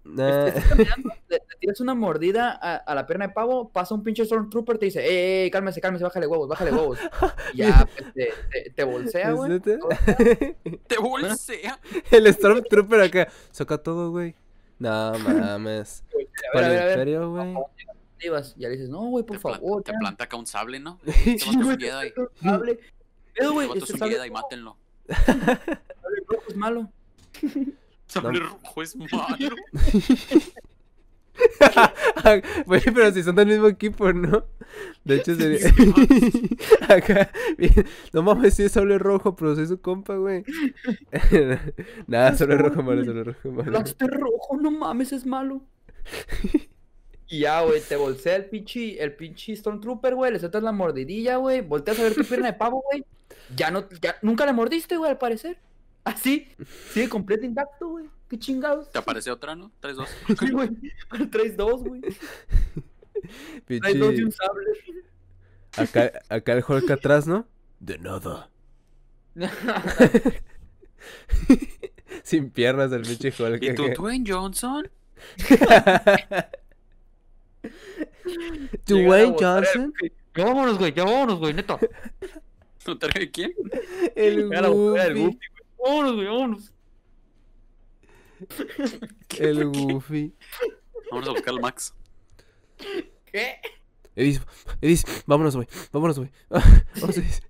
[0.08, 0.54] Nah, le,
[1.30, 4.86] le tiras una mordida a, a la pierna de pavo, pasa un pinche Stormtrooper, te
[4.86, 7.00] dice, ey, ey, cálmese, cálmese, bájale huevos, bájale huevos.
[7.56, 9.60] Y ya, pues, te, te, te bolsea, ¿es güey.
[10.88, 11.80] Te bolsea.
[12.12, 13.28] El Stormtrooper acá.
[13.52, 14.36] Saca todo, güey.
[14.78, 16.04] No mames.
[16.54, 17.56] Para el imperio, güey.
[18.20, 18.28] Y
[18.62, 19.82] ya le dices, no, güey, por Te, favor.
[19.84, 19.98] te ya".
[19.98, 21.00] planta acá un sable, ¿no?
[21.06, 22.12] Es güey, un Jedi.
[22.12, 22.80] te-
[23.34, 24.78] te- güey, Este sable Jedi, mátenlo.
[25.10, 25.60] Sable
[26.28, 26.90] rojo es malo.
[28.08, 29.56] Sable rojo es malo.
[32.66, 34.46] Pero si son del mismo equipo, ¿no?
[35.04, 35.60] De hecho sería...
[36.90, 37.74] Acá, bien,
[38.14, 40.44] no mames, sí es sable rojo, pero soy su compa, güey.
[42.08, 43.72] Nada, sable rojo malo, sable rojo malo.
[43.72, 45.62] Blaster rojo, no mames, es malo.
[47.28, 51.38] Y ya, güey, te bolsea el pinche, el pinche Stormtrooper, güey, le sueltas la mordidilla,
[51.38, 53.04] güey, volteas a ver tu pierna de pavo, güey.
[53.56, 55.58] Ya no, ya, nunca la mordiste, güey, al parecer.
[56.04, 56.48] Así,
[56.92, 58.06] sigue completo intacto, güey.
[58.30, 58.92] Qué chingados.
[58.92, 59.72] ¿Te aparece otra, no?
[59.80, 60.10] Tres, dos.
[60.40, 60.70] Sí, güey.
[61.30, 62.02] Traes dos, güey.
[63.66, 64.66] Traes dos y un sable.
[65.78, 67.48] Acá, acá el Hulk atrás, ¿no?
[67.80, 68.50] De nada.
[72.24, 73.62] Sin piernas el pinche Hulk.
[73.62, 73.88] ¿Y tú.
[73.96, 74.90] Dwayne Johnson?
[78.86, 79.94] Dwayne Johnson.
[80.36, 81.80] Ya vámonos, güey, ya vámonos, güey, neta.
[82.86, 83.54] ¿No te de quién?
[84.16, 85.40] El Goofy.
[85.84, 86.74] Vámonos, güey, vámonos.
[89.40, 90.36] El Goofy.
[91.12, 91.94] Vamos a buscar al Max.
[93.26, 93.56] ¿Qué?
[94.16, 94.42] Edis,
[94.82, 95.68] Edis, vámonos, güey.
[95.92, 96.32] Vámonos, güey.
[96.50, 97.42] Vamos, Edis.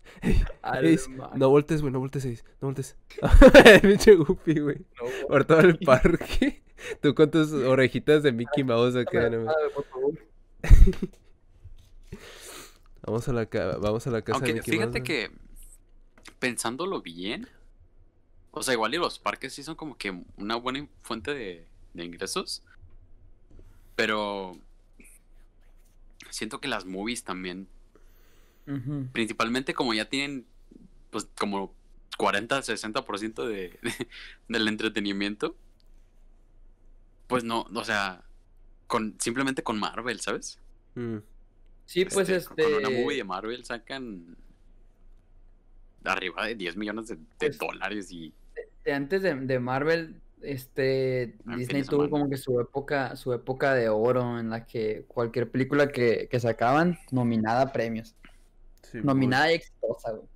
[0.81, 2.43] Edis, no voltes, güey, no voltes, Edis.
[2.61, 2.95] No voltes.
[3.65, 4.77] el pinche Goofy, güey.
[4.77, 6.63] no, Por todo el parque.
[7.01, 9.29] Tú con tus orejitas de Mickey Mouse acá.
[9.29, 10.13] no Ah, por favor.
[13.05, 15.07] Vamos a la, ca- vamos a la casa de Aunque Mickey fíjate Mouse.
[15.07, 15.31] que
[16.39, 17.47] pensándolo bien,
[18.51, 22.03] o sea, igual y los parques sí son como que una buena fuente de, de
[22.05, 22.63] ingresos,
[23.95, 24.57] pero
[26.29, 27.67] siento que las movies también,
[29.13, 30.45] principalmente como ya tienen
[31.11, 31.73] pues como
[32.17, 34.07] 40, 60% de, de,
[34.47, 35.55] del entretenimiento,
[37.27, 38.23] pues no, o sea,
[38.87, 40.59] con simplemente con Marvel, ¿sabes?
[40.95, 41.17] Mm.
[41.85, 42.63] Sí, pues Este, este.
[42.63, 44.35] Con una movie de Marvel sacan
[46.03, 48.33] arriba de 10 millones de, de Pues, dólares y
[48.83, 52.09] de antes de, de Marvel, este Ah, Disney tuvo semana.
[52.11, 56.39] como que su época, su época de oro en la que cualquier película que, que
[56.39, 58.15] sacaban, nominada a premios.
[58.83, 60.27] Sí, Nominada y exitosa, güey.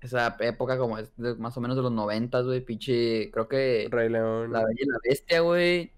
[0.00, 3.88] Esa época como es de más o menos de los noventas, güey, pinche, creo que
[3.90, 4.52] Rey León.
[4.52, 5.92] La Bella y la Bestia, güey,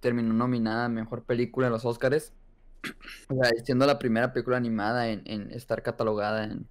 [0.00, 2.32] terminó nominada a Mejor Película en los Oscars.
[3.28, 6.66] O sea, siendo la primera película animada en, en estar catalogada en,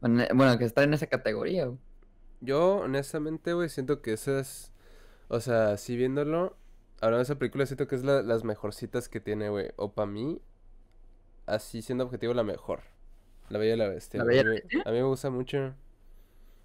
[0.00, 1.78] bueno, que estar en esa categoría, güey.
[2.40, 4.72] Yo, honestamente, güey, siento que esa es.
[5.28, 6.56] O sea, así viéndolo,
[7.00, 9.70] hablando de esa película, siento que es la- las mejorcitas que tiene, güey.
[9.76, 10.40] O para mí,
[11.46, 12.80] así siendo objetivo, la mejor.
[13.48, 14.18] La Bella y la Bestia.
[14.18, 14.24] ¿La.
[14.24, 14.82] Bella y A la mí- Bestia?
[14.86, 15.74] A mí me gusta mucho.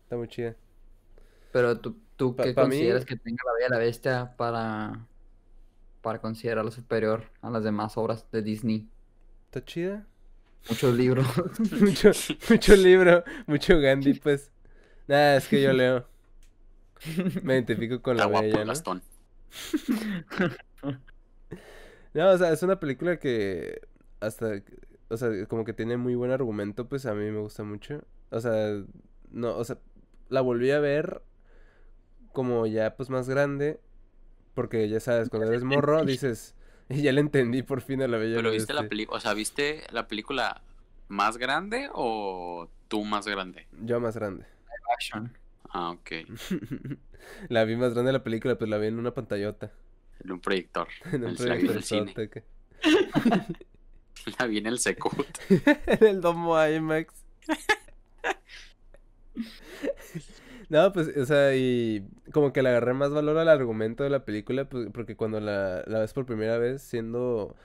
[0.04, 0.56] Está muy chida.
[1.52, 5.06] Pero tú, tú Pa- ¿qué mí- consideras que tenga La Bella y la Bestia para,
[6.08, 8.88] para considerarlo superior a las demás obras de Disney?
[9.48, 10.08] ¿Está chida?
[10.70, 11.28] Muchos libros.
[11.82, 12.12] mucho,
[12.50, 14.50] mucho libro, mucho Gandhi, pues.
[15.06, 16.06] Nada, es que yo leo.
[17.44, 18.72] Me identifico con la Está guapo Bella, el ¿no?
[18.72, 19.04] Gastón.
[22.14, 23.82] No, o sea, es una película que
[24.22, 24.64] hasta,
[25.10, 28.02] o sea, como que tiene muy buen argumento, pues a mí me gusta mucho.
[28.30, 28.82] O sea,
[29.30, 29.78] no, o sea,
[30.30, 31.22] la volví a ver
[32.32, 33.82] como ya pues más grande,
[34.58, 36.56] porque ya sabes, cuando eres morro dices,
[36.90, 38.90] y ya le entendí por fin a la Bella Pero viste la Bestia".
[38.90, 40.64] película, o sea, ¿viste la película
[41.10, 43.68] más grande o tú más grande?
[43.84, 44.46] Yo más grande.
[44.96, 45.32] Action.
[45.70, 46.12] Ah, ok.
[47.50, 49.72] La vi más grande la película, pues la vi en una pantallota,
[50.24, 50.88] En un proyector.
[51.12, 52.44] en un proyectorzote acá.
[54.40, 55.28] La vi en el Secut.
[55.50, 57.14] en el domo IMAX.
[60.70, 64.26] No, pues, o sea, y como que le agarré más valor al argumento de la
[64.26, 67.56] película, pues, porque cuando la, la ves por primera vez, siendo,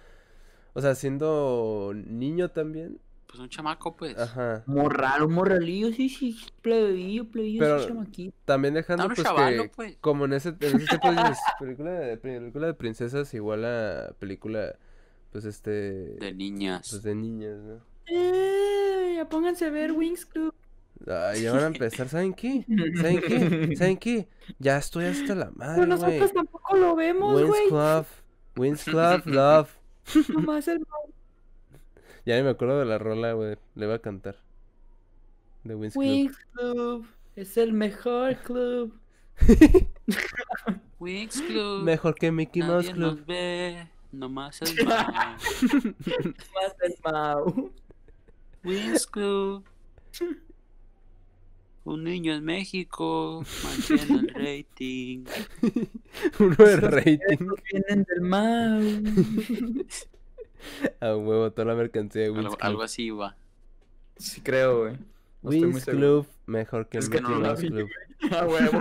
[0.73, 4.17] o sea, siendo niño también, Pues un chamaco, pues.
[4.17, 8.37] ajá, Morral, un morralillo, sí, sí, plebillo, plebillo, Pero- sí, chamaquito.
[8.45, 9.97] también dejando, pues, chavalo, que, pues.
[10.01, 14.77] como en ese, en ese tiempo dices, película de, película de princesas igual a película,
[15.33, 15.71] pues, este,
[16.21, 16.89] De niñas.
[16.91, 17.81] pues, de niñas, ¿no?
[18.07, 20.55] Eh, ya pónganse a ver Wings Club.
[21.07, 22.65] Ay, ya van a empezar, ¿saben qué?
[22.97, 23.77] ¿Saben qué?
[23.77, 24.29] ¿Saben qué?
[24.59, 25.89] Ya estoy hasta la Pero madre, güey.
[25.89, 27.69] nosotros tampoco lo vemos, Wins güey.
[27.69, 28.07] Club,
[28.57, 29.71] Wins Club, Love.
[30.29, 30.85] Nomás el
[32.25, 33.57] Ya ni me acuerdo de la rola, güey.
[33.75, 34.37] Le voy a cantar.
[35.65, 36.05] De Wins Club.
[36.05, 37.07] Wings Club.
[37.35, 38.93] Es el mejor club.
[41.01, 41.83] Wings Club.
[41.85, 43.17] Mejor que Mickey Mouse Nadie Club.
[43.17, 43.89] nos ve.
[44.13, 45.37] Nomás el mal.
[45.37, 47.73] Más el Mau.
[48.65, 49.65] Wings Club.
[51.85, 55.25] Un niño en México mantiene el rating.
[56.39, 57.47] Uno de rating.
[57.73, 58.81] Vienen del Mau.
[61.01, 62.67] A huevo, toda la mercancía de Wins Algo, Club.
[62.67, 63.37] algo así va.
[64.17, 64.97] Sí, creo, güey.
[65.43, 65.83] No seguro.
[65.83, 67.89] Club, mejor que Es que Mickey no lo Mouse vi, Club.
[68.31, 68.81] A huevo.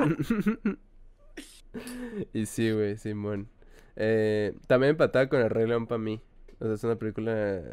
[2.34, 3.50] y sí, güey, Simón.
[3.96, 6.22] Eh, también empatada con El Rey León para mí.
[6.60, 7.64] O sea, es una película.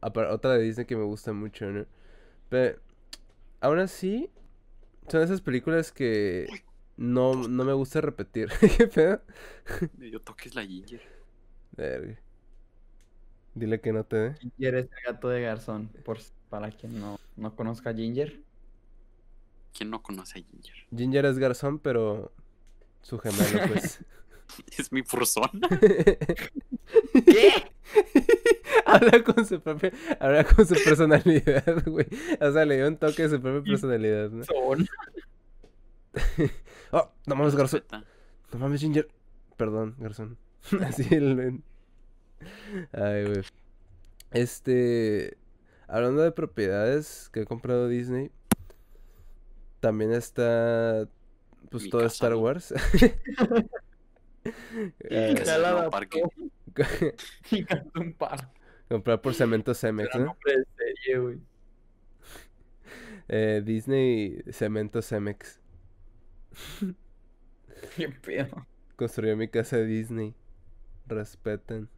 [0.00, 1.84] Otra de Disney que me gusta mucho, ¿no?
[2.48, 2.78] Pero.
[3.60, 4.30] Aún así.
[5.08, 6.46] Son esas películas que.
[6.96, 8.48] No, no me gusta repetir.
[8.78, 9.22] ¿Qué pedo?
[9.94, 11.02] Dio toques la Ginger.
[11.72, 12.20] Verga.
[13.54, 14.34] Dile que no te dé.
[14.36, 18.42] Ginger es el gato de Garzón, por, para quien no, no conozca a Ginger.
[19.76, 20.74] ¿Quién no conoce a Ginger?
[20.94, 22.32] Ginger es garzón, pero.
[23.02, 24.00] Su gemelo, pues.
[24.76, 25.48] Es mi persona.
[25.80, 27.52] ¿Qué?
[28.92, 29.92] Habla con su propia.
[30.20, 32.06] Habla con su personalidad, güey.
[32.40, 34.44] O sea, le dio un toque de su propia personalidad, ¿no?
[34.44, 34.86] Son.
[36.94, 37.82] Oh, no mames, garzón.
[38.52, 39.08] No mames, Ginger.
[39.56, 40.36] Perdón, garzón.
[40.86, 41.62] Así el.
[42.92, 43.42] Ay, güey.
[44.30, 45.38] Este.
[45.88, 48.30] Hablando de propiedades que ha comprado Disney.
[49.80, 51.08] También está.
[51.70, 52.34] Pues Mi todo casa, Star.
[52.34, 52.74] Wars.
[55.08, 55.90] Y la adaptó.
[55.90, 56.22] parque.
[57.50, 57.66] Y
[57.98, 58.50] un par.
[58.92, 60.26] Comprar por Cemento Cemex, Era ¿no?
[60.26, 61.38] nombre de serie, güey.
[63.28, 65.58] Eh, Disney Cemento Cemex.
[67.96, 68.66] Qué pedo.
[68.96, 70.34] Construyó mi casa Disney.
[71.06, 71.88] Respeten.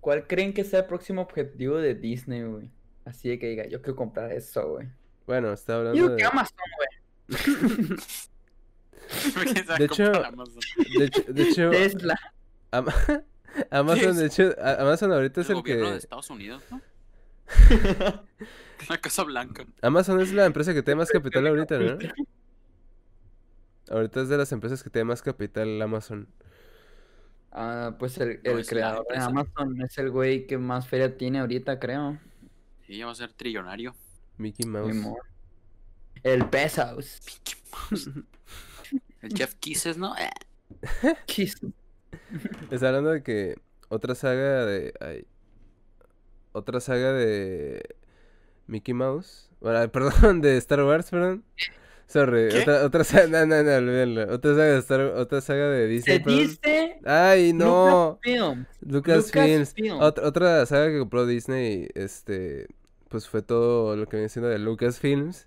[0.00, 2.70] ¿Cuál creen que sea el próximo objetivo de Disney, güey?
[3.04, 4.88] Así de que diga, yo quiero comprar eso, güey.
[5.26, 6.16] Bueno, está hablando Digo de.
[6.16, 7.38] que Amazon, güey.
[9.34, 10.12] ¿Quién se va a De hecho-?
[10.98, 12.18] De hecho, de hecho Tesla.
[13.70, 15.98] Amazon, de hecho, Amazon ahorita es El el gobierno de que.
[15.98, 16.80] Estados Unidos, ¿no?
[18.88, 19.66] La Casa Blanca.
[19.82, 21.98] Amazon es la empresa que tiene más capital ahorita, ¿no?
[23.90, 26.28] Ahorita es de las empresas que tiene más capital Amazon.
[27.52, 29.18] Ah, pues el, creador de.
[29.18, 32.18] Amazon es el güey que más feria tiene ahorita, creo.
[32.86, 33.94] Sí, va a ser trillonario.
[34.38, 34.96] Mickey Mouse.
[36.22, 37.20] El Bezos.
[39.22, 40.14] El Jeff Kisses, ¿no?
[40.16, 40.30] Eh,
[41.26, 41.56] Kiss.
[42.70, 43.56] Está hablando de que
[43.88, 44.92] otra saga de.
[45.00, 45.26] ay,
[46.52, 47.96] otra saga de.
[48.66, 49.50] Mickey Mouse.
[49.60, 51.44] Bueno, perdón, de Star Wars, perdón.
[52.06, 52.62] Sorry, ¿Qué?
[52.62, 53.26] otra, otra saga.
[53.26, 54.34] No, no, no, olvídenlo.
[54.34, 58.18] Otra saga de Star Otra saga de Disney, Se dice Ay, no.
[58.22, 58.66] Lucasfilm.
[58.80, 59.74] Lucasfilms.
[59.76, 60.00] Lucasfilm.
[60.00, 62.66] Otra, otra saga que compró Disney, este,
[63.08, 65.46] pues fue todo lo que viene siendo de Lucasfilms,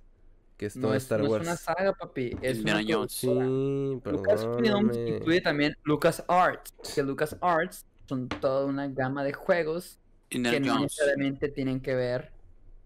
[0.64, 1.46] que es todo No es, Star no es Wars.
[1.46, 2.38] una saga, papi.
[2.42, 3.12] Es Indiana una Jones.
[3.12, 5.10] Sí, perdóname.
[5.10, 6.74] incluye también LucasArts.
[6.96, 10.00] Que LucasArts son toda una gama de juegos
[10.30, 10.84] Indiana que no Jones.
[10.84, 12.32] necesariamente tienen que ver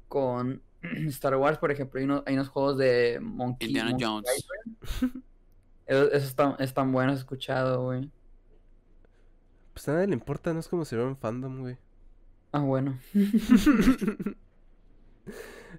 [0.08, 0.64] con
[1.10, 2.00] Star Wars, por ejemplo.
[2.00, 4.48] Hay unos, hay unos juegos de Monkey, Indiana Monkey Jones.
[5.86, 8.12] Esos, esos están, están buenos, he escuchado, güey.
[9.72, 11.78] Pues a nadie le importa, no es como si fuera un fandom, güey.
[12.52, 13.00] Ah, bueno.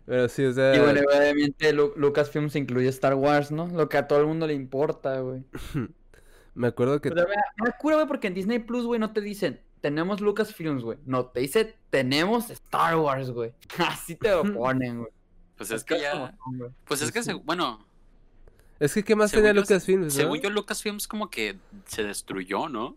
[0.08, 3.66] Pero sí, o sea, Y bueno, obviamente Lu- Lucasfilms incluye Star Wars, ¿no?
[3.66, 5.42] Lo que a todo el mundo le importa, güey.
[6.54, 7.10] me acuerdo que...
[7.10, 7.26] Pero
[7.62, 10.98] me cura, güey, porque en Disney Plus, güey, no te dicen, tenemos Lucasfilms, güey.
[11.04, 13.52] No, te dice, tenemos Star Wars, güey.
[13.86, 15.12] Así te lo ponen, güey.
[15.58, 16.34] Pues es que ya.
[16.86, 17.84] Pues es que, se- bueno,
[18.78, 20.10] Es que, ¿qué más según tenía Lucasfilms, no?
[20.10, 22.96] según yo, Lucasfilms como que se destruyó, ¿no?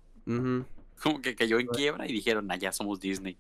[1.04, 3.36] Como que cayó en quiebra y dijeron, ah, ya somos Disney.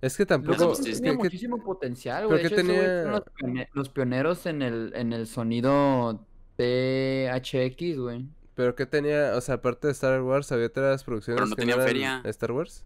[0.00, 0.52] Es que tampoco...
[0.52, 2.42] Lucasfilms Lucasfilms es tenía que- que- muchísimo potencial, pero güey.
[2.42, 6.24] Que güeyes tenía- los, pione- los pioneros en el, en el sonido
[6.56, 8.26] THX, güey.
[8.54, 11.78] Pero que tenía, o sea, aparte de Star Wars, había otras producciones no que tenían
[11.78, 12.22] eran feria.
[12.26, 12.84] Star Wars.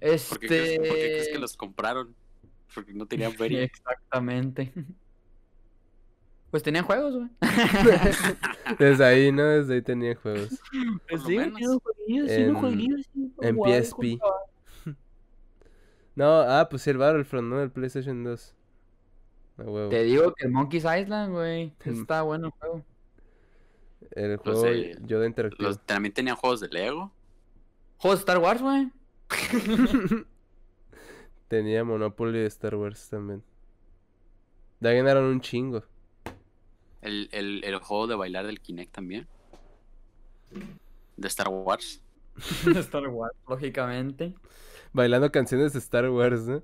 [0.00, 1.38] ¿Por qué, crees, por qué crees que Este...
[1.38, 2.14] los compraron?
[2.74, 3.62] Porque no tenían feria.
[3.62, 4.72] Exactamente.
[6.50, 7.28] Pues tenían juegos, güey.
[8.80, 9.44] Desde ahí, ¿no?
[9.44, 10.50] Desde ahí tenía juegos.
[11.08, 13.08] Lo Sí, jueguillos, En- jueguillos,
[13.40, 14.18] en PSP.
[16.20, 17.62] No, ah, pues sí, el Battlefront, ¿no?
[17.62, 18.54] El PlayStation 2.
[19.56, 19.88] A huevo.
[19.88, 21.72] Te digo que el Monkey's Island, güey.
[21.86, 22.84] Está bueno el juego.
[24.10, 25.66] El Los juego de- Yoda Interactivo.
[25.66, 27.10] Los, también tenían juegos de Lego.
[27.96, 28.90] Juegos de Star Wars, güey.
[31.48, 33.42] Tenía Monopoly de Star Wars también.
[34.78, 35.84] De ahí ganaron un chingo.
[37.00, 39.26] El, el, el juego de bailar del Kinect también.
[41.16, 42.02] De Star Wars.
[42.66, 44.34] De Star Wars, lógicamente.
[44.92, 46.62] Bailando canciones de Star Wars, ¿no?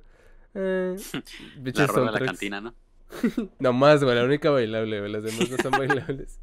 [0.55, 0.97] Eh,
[1.75, 2.75] La rueda de la cantina, ¿no?
[3.61, 5.13] No más, güey, la única bailable, güey.
[5.13, 6.41] Las demás no son bailables.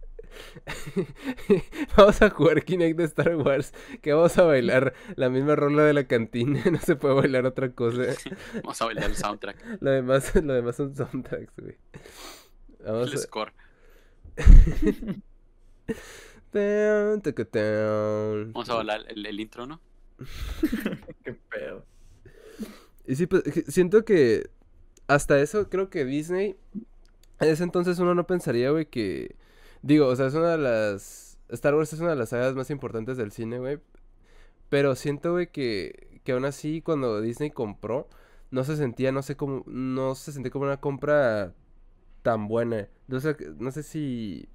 [1.98, 3.74] vamos a jugar Kinect de Star Wars.
[4.02, 6.64] Que vamos a bailar la misma rola de la cantina.
[6.72, 8.04] No se puede bailar otra cosa.
[8.56, 9.82] Vamos a bailar el soundtrack.
[9.82, 11.78] Lo demás, lo demás son soundtracks, güey.
[12.86, 13.18] Vamos El a...
[13.18, 13.54] score.
[18.54, 19.82] Vamos a bailar el, el intro, ¿no?
[23.06, 24.50] Y sí, pues, siento que
[25.08, 26.56] hasta eso creo que Disney,
[27.40, 29.36] en ese entonces uno no pensaría, güey, que
[29.84, 31.38] Digo, o sea, es una de las...
[31.50, 33.80] Star Wars es una de las sagas más importantes del cine, güey.
[34.70, 38.08] Pero siento, güey, que, que aún así cuando Disney compró,
[38.50, 41.54] no se sentía, no sé cómo, no se sentía como una compra
[42.24, 42.88] tan buena.
[43.08, 44.48] No sé, no sé si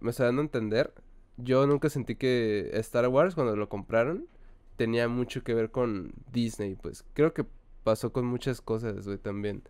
[0.00, 0.92] me está dando a entender.
[1.36, 4.26] Yo nunca sentí que Star Wars, cuando lo compraron,
[4.76, 7.04] tenía mucho que ver con Disney, pues.
[7.14, 7.44] Creo que
[7.84, 9.62] pasó con muchas cosas, güey, también.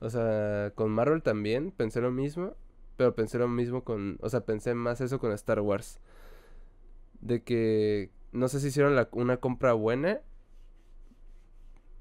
[0.00, 2.54] O sea, con Marvel también pensé lo mismo,
[2.96, 5.98] pero pensé lo mismo con, o sea, pensé más eso con Star Wars.
[7.20, 10.20] De que no sé si hicieron la- una compra buena.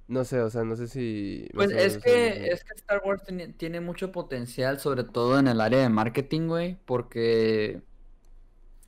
[0.07, 1.47] No sé, o sea, no sé si...
[1.53, 5.61] Pues es que, es que Star Wars tiene, tiene mucho potencial, sobre todo en el
[5.61, 7.81] área de marketing, güey, porque...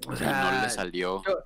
[0.06, 1.24] O Y no sea, le salió.
[1.26, 1.44] yo-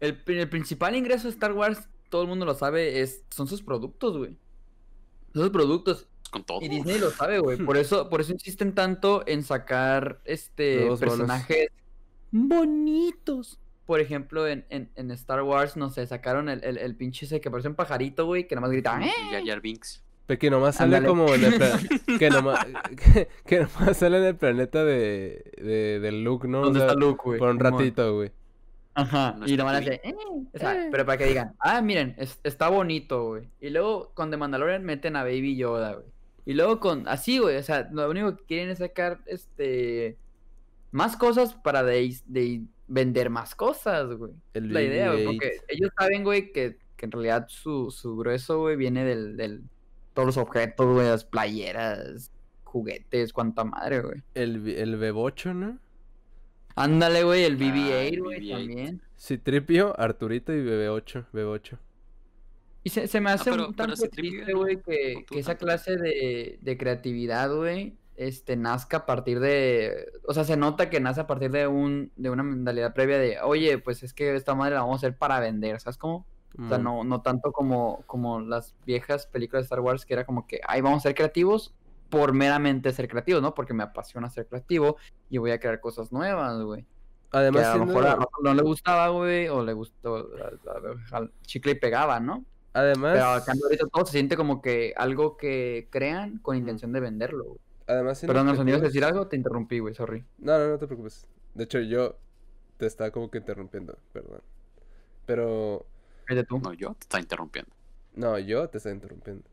[0.00, 3.62] el, el principal ingreso de Star Wars, todo el mundo lo sabe, es, son sus
[3.62, 4.36] productos, güey.
[5.32, 6.08] Son sus productos.
[6.30, 6.60] Con todo.
[6.62, 7.58] Y Disney lo sabe, güey.
[7.58, 11.00] Por eso, por eso insisten tanto en sacar este bonos.
[11.00, 11.68] personajes
[12.30, 13.58] bonitos.
[13.86, 17.40] Por ejemplo, en, en, en Star Wars, no sé, sacaron el, el, el pinche ese
[17.40, 19.10] que parece un pajarito, güey, que nada más grita, ¡eh!
[19.28, 20.04] Y Jar Jar Binks.
[20.38, 21.54] Que nomás sale como en el
[22.18, 22.64] que, nomás,
[22.96, 26.60] que, que nomás sale en el planeta de, de, de Luke, ¿no?
[26.60, 27.38] O ¿Dónde sea, está Luke, güey?
[27.40, 28.30] por un ratito, güey.
[28.94, 29.88] Ajá, No y está nomás aquí.
[29.90, 30.14] hace, "Eh",
[30.52, 33.48] o sea, pero para que digan, ah, miren, es- está bonito, güey.
[33.60, 36.06] Y luego con The Mandalorian meten a Baby Yoda, güey.
[36.46, 40.16] Y luego con, así, güey, o sea, lo único que quieren es sacar, este,
[40.90, 44.32] más cosas para de, de vender más cosas, güey.
[44.54, 45.26] El La idea, güey, BB-8.
[45.26, 49.62] porque ellos saben, güey, que, que en realidad su, su grueso, güey, viene del, del,
[50.14, 52.32] todos los objetos, güey, las playeras,
[52.64, 54.22] juguetes, cuánta madre, güey.
[54.34, 55.78] El, el Bebocho, ¿no?
[56.82, 58.50] Ándale, güey, el Ah, el BB-8, güey, BB-8.
[58.58, 59.02] también.
[59.18, 61.78] Citripio, Arturito y Bebe8, Bebocho.
[62.82, 66.58] Y se, se me hace Ah, pero- un tanto triste, güey, que, esa clase de,
[66.62, 70.10] de creatividad, güey, este, nazca a partir de...
[70.26, 73.38] O sea, se nota que nace a partir de un de una mentalidad previa de,
[73.40, 76.26] oye, pues es que esta madre la vamos a hacer para vender, ¿sabes cómo?
[76.58, 76.82] O sea, Mm.
[76.82, 80.60] no, no tanto como, como las viejas películas de Star Wars, que era como que,
[80.66, 81.74] ay, vamos a ser creativos
[82.10, 83.54] por meramente ser creativos, ¿no?
[83.54, 84.96] Porque me apasiona ser creativo
[85.30, 86.82] y voy a crear cosas nuevas, güey.
[86.82, 90.30] Que Además, a lo mejor a Rafa no le gustaba, güey, o le gustó,
[91.12, 92.44] al chicle y pegaba, ¿no?
[92.72, 96.92] además, Pero a cambio ahorita todo se siente como que algo que crean con intención
[96.92, 97.58] de venderlo, güey.
[97.86, 99.26] además Perdón, ¿nos ibas a decir algo?
[99.28, 100.24] Te interrumpí, güey, sorry.
[100.38, 101.26] No, no, no te preocupes.
[101.54, 102.16] De hecho, yo
[102.76, 104.42] te estaba como que interrumpiendo, perdón.
[105.26, 105.86] Pero,
[106.24, 106.58] Cállate tú.
[106.58, 107.70] No, yo te estaba interrumpiendo.
[108.14, 109.44] no, yo te estaba interrumpiendo.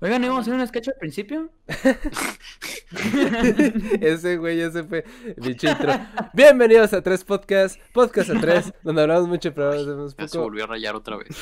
[0.00, 1.50] Oigan, ¿íbamos a hacer un sketch al principio?
[4.00, 5.04] ese güey, ese fue
[5.42, 5.92] pinche intro.
[6.34, 10.44] Bienvenidos a Tres Podcast, Podcast a Tres, donde hablamos mucho, pero hablamos Ya se poco.
[10.44, 11.28] volvió a rayar otra vez.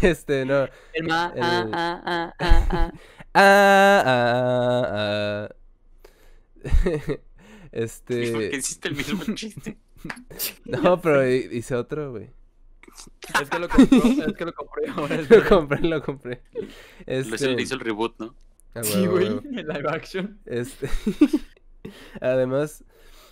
[0.00, 0.66] Este, no.
[0.94, 2.90] El ma, El- ah, ah, ah, ah, ah.
[3.34, 5.48] Ah, ah, ah.
[7.72, 8.32] Este.
[8.32, 9.76] ¿Por qué hiciste el mismo chiste?
[10.64, 12.30] No, pero hi- hice otro, güey.
[13.40, 15.16] Es que lo compró, es que lo compré ahora.
[15.28, 16.42] Lo compré, lo compré.
[16.52, 16.60] Lo
[17.20, 17.48] hizo, Este.
[17.54, 18.34] le hizo el reboot, ¿no?
[18.74, 19.42] ah, Sí, güey, huevo.
[19.44, 20.38] en live action.
[20.46, 20.88] Este.
[22.20, 22.84] Además,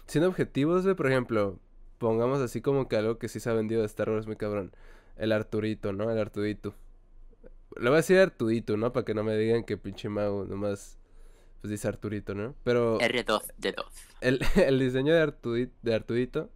[0.06, 1.58] siendo objetivos, güey, por ejemplo,
[1.98, 4.72] pongamos así como que algo que sí se ha vendido de Star Wars, muy cabrón.
[5.16, 6.10] El Arturito, ¿no?
[6.10, 6.74] El Artudito.
[7.76, 8.92] Le voy a decir Artudito, ¿no?
[8.92, 10.98] Para que no me digan que pinche Mau nomás.
[11.60, 12.54] Pues dice Arturito, ¿no?
[12.62, 13.84] Pero R2D2.
[14.20, 16.50] el, el diseño de, Artudi- de Artudito,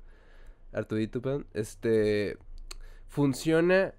[0.72, 2.36] Artudito, perdón, este,
[3.08, 3.94] funciona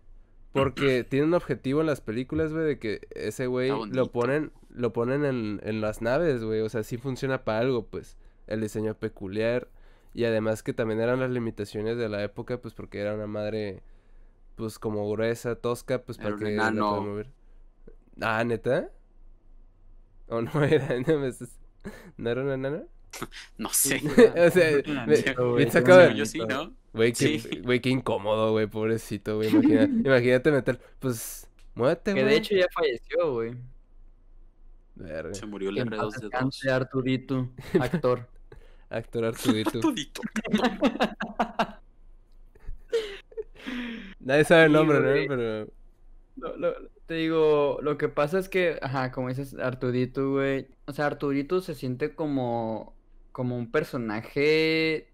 [0.53, 4.93] porque tiene un objetivo en las películas, güey, de que ese güey lo ponen, lo
[4.93, 8.17] ponen en, en las naves, güey, o sea, sí funciona para algo, pues,
[8.47, 9.67] el diseño peculiar
[10.13, 13.83] y además que también eran las limitaciones de la época, pues, porque era una madre,
[14.55, 16.89] pues, como gruesa, tosca, pues, para que la enano.
[16.89, 17.27] puedan mover.
[18.21, 18.91] Ah, ¿neta?
[20.27, 20.99] ¿O no era?
[20.99, 21.19] No,
[22.17, 22.83] ¿No era una enana?
[23.57, 24.01] No sé.
[24.47, 26.73] o sea, me- yo sí, ¿no?
[26.93, 27.59] Güey, qué, Sí.
[27.61, 29.49] güey, qué incómodo, güey, pobrecito, güey.
[29.49, 32.33] Imagina, imagínate meter, pues, muévete, Que güey.
[32.33, 33.55] de hecho ya falleció, güey.
[34.95, 35.33] Verga.
[35.33, 36.19] Se murió el Que en paz R2D2.
[36.21, 38.27] descanse Arturito, actor.
[38.89, 39.79] Actor Artudito.
[39.79, 40.21] Todito.
[44.19, 45.27] Nadie sabe el Sí, nombre, güey.
[45.27, 45.35] ¿no?
[45.35, 45.67] Pero.
[46.37, 50.67] Lo- lo- te digo, lo que pasa es que, ajá, como dices, Arturito, güey.
[50.85, 52.93] O sea, Arturito se siente como,
[53.31, 55.09] como un personaje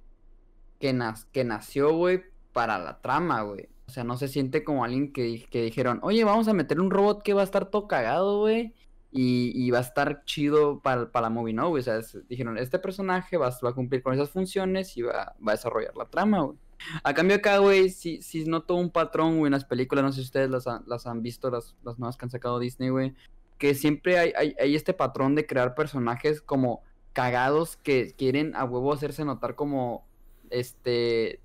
[0.79, 2.23] que, nas- que nació, güey,
[2.53, 3.67] para la trama, güey.
[3.87, 6.89] O sea, no se siente como alguien que, que dijeron, oye, vamos a meter un
[6.91, 8.73] robot que va a estar todo cagado, güey.
[9.11, 11.79] Y, y va a estar chido para, para la movie, ¿no, güey?
[11.79, 15.51] O sea, dijeron, este personaje va, va a cumplir con esas funciones y va, va
[15.51, 16.57] a desarrollar la trama, güey.
[17.03, 20.17] A cambio acá, güey, sí, sí noto un patrón, güey, en las películas, no sé
[20.19, 23.13] si ustedes las, han- las han visto, las, las nuevas que han sacado Disney, güey,
[23.57, 26.81] que siempre hay, hay, hay este patrón de crear personajes como
[27.13, 30.05] cagados que quieren a huevo hacerse notar como,
[30.49, 31.39] este,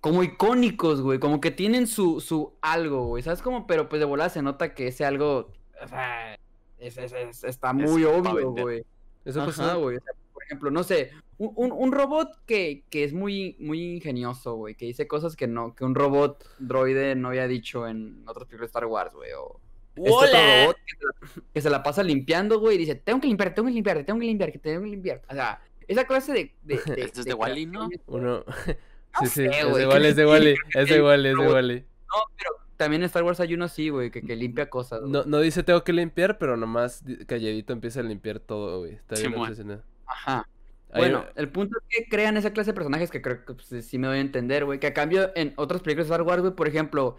[0.00, 3.66] como icónicos, güey, como que tienen su, su algo, güey, ¿sabes cómo?
[3.66, 5.52] Pero pues de volada se nota que ese algo,
[5.82, 6.34] o sea,
[6.78, 8.84] es- es- es- está muy obvio, güey.
[9.24, 9.80] Eso pasó.
[9.80, 9.96] güey.
[9.98, 13.94] o sea, por ejemplo, no sé, un, un- un robot que, que es muy, muy
[13.94, 18.24] ingenioso, güey, que dice cosas que no, que un robot droide no había dicho en
[18.26, 19.60] otros películas de Star Wars, güey, o
[19.94, 20.28] este otro
[20.64, 23.54] robot que se, la, que se la pasa limpiando, güey, y dice, tengo que limpiar,
[23.54, 25.22] tengo que limpiar, tengo que limpiar, que tengo que limpiar.
[25.30, 25.62] O sea,
[25.92, 26.54] esa clase de...
[26.62, 27.88] de, de Esto es de Wall-E, ¿no?
[28.06, 28.44] Uno.
[28.44, 28.44] No
[29.22, 31.48] sí, sí, es de Wally, es de sí, Wally, es de sí, Wally, es de.
[31.48, 31.80] Wally.
[31.80, 35.00] No, pero también en Star Wars hay uno así, güey, que, que limpia cosas.
[35.00, 35.12] güey.
[35.12, 38.94] No, no dice tengo que limpiar, pero nomás di- calladito empieza a limpiar todo, güey.
[38.94, 39.82] Está bien obsesionado.
[40.06, 40.48] Ajá.
[40.94, 43.98] Bueno, el punto es que crean esa clase de personajes que creo que pues, sí
[43.98, 44.78] me doy a entender, güey.
[44.78, 47.16] Que a cambio en otras películas de Star Wars, güey, por ejemplo,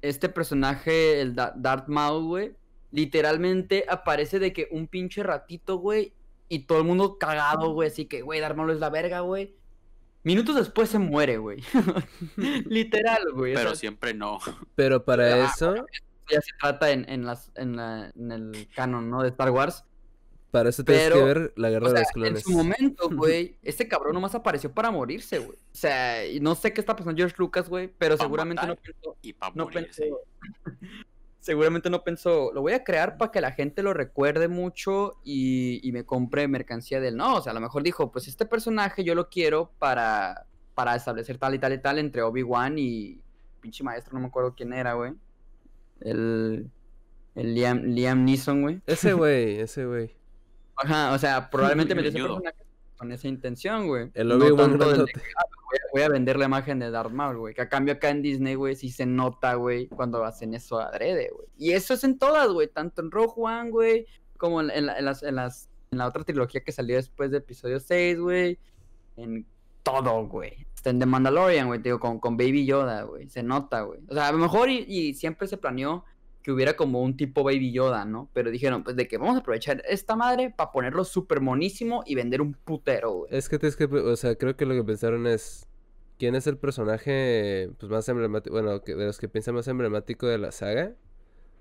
[0.00, 2.56] este personaje, el Da- Darth Maul, güey,
[2.90, 6.12] literalmente aparece de que un pinche ratito, güey,
[6.54, 9.54] y todo el mundo cagado, güey, así que, güey, Darth Maul es la verga, güey.
[10.24, 11.62] Minutos después se muere, güey.
[12.36, 13.52] Literal, güey.
[13.52, 14.38] o Pero sea, siempre no.
[14.74, 15.74] Pero para Ah, eso,
[16.30, 19.22] ya se trata en, en, las, en, la- en el canon, ¿no?
[19.22, 19.84] De Star Wars.
[20.50, 22.42] para eso tienes que pero, ver la guerra O de sea, los en clones.
[22.44, 25.56] su momento, güey, este cabrón nomás apareció para morirse, güey.
[25.58, 29.16] O sea, no sé qué está pasando George Lucas, güey, pero Pa' seguramente no pensó,
[29.22, 30.02] Y no morirse.
[30.02, 30.20] pensó,
[31.42, 35.80] seguramente no pensó, lo voy a crear para que la gente lo recuerde mucho y,
[35.86, 37.16] y me compre mercancía de él.
[37.16, 40.94] No, o sea, a lo mejor dijo, pues este personaje yo lo quiero para, para
[40.94, 43.20] establecer tal y tal y tal entre Obi-Wan y
[43.60, 45.14] pinche maestro, no me acuerdo quién era, güey.
[46.00, 46.70] El,
[47.34, 48.80] el Liam, Liam Neeson, güey.
[48.86, 50.14] Ese güey, ese güey.
[50.76, 52.64] Ajá, o sea, probablemente metió ese personaje
[52.96, 54.12] con esa intención, güey.
[54.14, 55.06] El No Obi-Wan tanto
[55.92, 57.54] voy, a, vender la imagen de Darth Maul, güey.
[57.54, 61.30] Que a cambio acá en Disney, güey, sí se nota, güey, cuando hacen eso adrede,
[61.32, 61.48] güey.
[61.56, 62.68] Y eso es en todas, güey.
[62.68, 66.06] Tanto en Rogue One, güey, como en, en la, en las, en las, en la
[66.06, 68.58] otra trilogía que salió después de episodio 6, güey.
[69.16, 69.46] En
[69.82, 70.66] todo, güey.
[70.74, 73.28] Hasta en The Mandalorian, güey, digo, con, con Baby Yoda, güey.
[73.28, 74.00] Se nota, güey.
[74.08, 76.04] O sea, a lo mejor y, y siempre se planeó
[76.42, 78.28] que hubiera como un tipo Baby Yoda, ¿no?
[78.32, 82.14] Pero dijeron, pues de que vamos a aprovechar esta madre para ponerlo súper monísimo y
[82.14, 83.28] vender un putero, güey.
[83.30, 85.68] Es que tienes que, o sea, creo que lo que pensaron es
[86.22, 90.28] quién es el personaje pues más emblemático, bueno, que de los que piensa más emblemático
[90.28, 90.94] de la saga,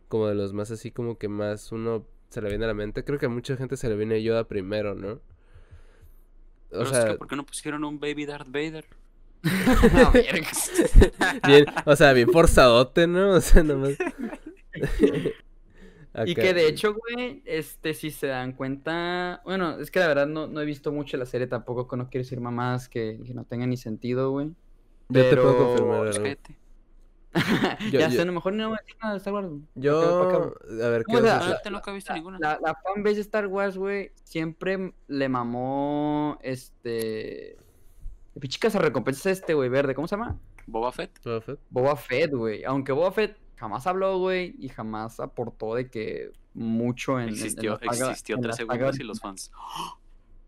[0.07, 3.03] como de los más así como que más uno se le viene a la mente.
[3.03, 5.19] Creo que a mucha gente se le viene Yoda primero, ¿no?
[6.69, 8.85] O es sea, que, ¿por qué no pusieron un Baby Darth Vader?
[9.41, 10.11] No,
[11.47, 13.31] bien, o sea, bien forzadote, ¿no?
[13.31, 13.97] O sea, nomás.
[16.25, 20.27] Y que de hecho, güey, este, si se dan cuenta, bueno, es que la verdad
[20.27, 23.33] no, no he visto mucho la serie tampoco, que no quiero decir mamás que, que
[23.33, 24.47] no tengan ni sentido, güey.
[25.09, 26.37] Yo te puedo pero- confirmar Pues.
[27.93, 29.47] Yo- ya yo- sé, a lo mejor no voy a decir nada de Star Wars.
[29.47, 29.61] güey.
[29.75, 30.53] Yo,
[30.83, 32.39] a ver, ¿qué ¿Cómo vas a la- nunca he visto La, ninguna.
[32.39, 37.51] la, la fanbase de Star Wars, güey, siempre le mamó, este...
[38.33, 40.37] El pinche recompensa este, güey, verde, ¿cómo se llama?
[40.67, 41.21] Boba Fett.
[41.23, 41.59] Boba Fett?
[41.69, 42.63] Boba Fett, güey.
[42.65, 48.09] Aunque Boba Fett jamás habló, güey, y jamás aportó de que mucho en, Existió, saga-
[48.09, 49.51] existió en tres saga segundos y los fans.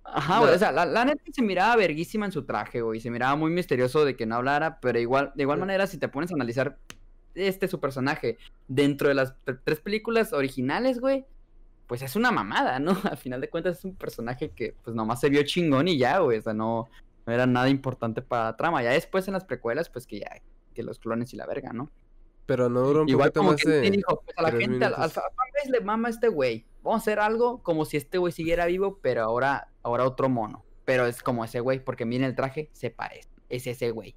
[0.04, 0.50] Ajá, güey.
[0.50, 0.56] No.
[0.56, 3.00] O sea, la, la neta se miraba verguísima en su traje, güey.
[3.00, 6.08] Se miraba muy misterioso de que no hablara, pero igual, de igual manera, si te
[6.10, 6.78] pones a analizar
[7.36, 8.38] este su personaje
[8.68, 11.26] dentro de las tre- tres películas originales, güey,
[11.88, 12.92] pues es una mamada, ¿no?
[13.10, 16.20] Al final de cuentas es un personaje que pues nomás se vio chingón y ya,
[16.20, 16.40] güey.
[16.40, 16.90] O sea, no,
[17.26, 18.84] no era nada importante para la trama.
[18.84, 20.30] Ya después en las precuelas, pues que ya,
[20.74, 21.90] que los clones y la verga, ¿no?
[22.46, 23.92] Pero no duró un Igual poquito como más que de...
[23.92, 26.66] Dijo, pues a la gente, al, al fanbase le mama a este güey.
[26.82, 30.66] Vamos a hacer algo como si este güey siguiera vivo, pero ahora, ahora otro mono.
[30.86, 33.30] Pero es como ese güey, porque miren el traje, se parece.
[33.50, 34.16] Es ese güey.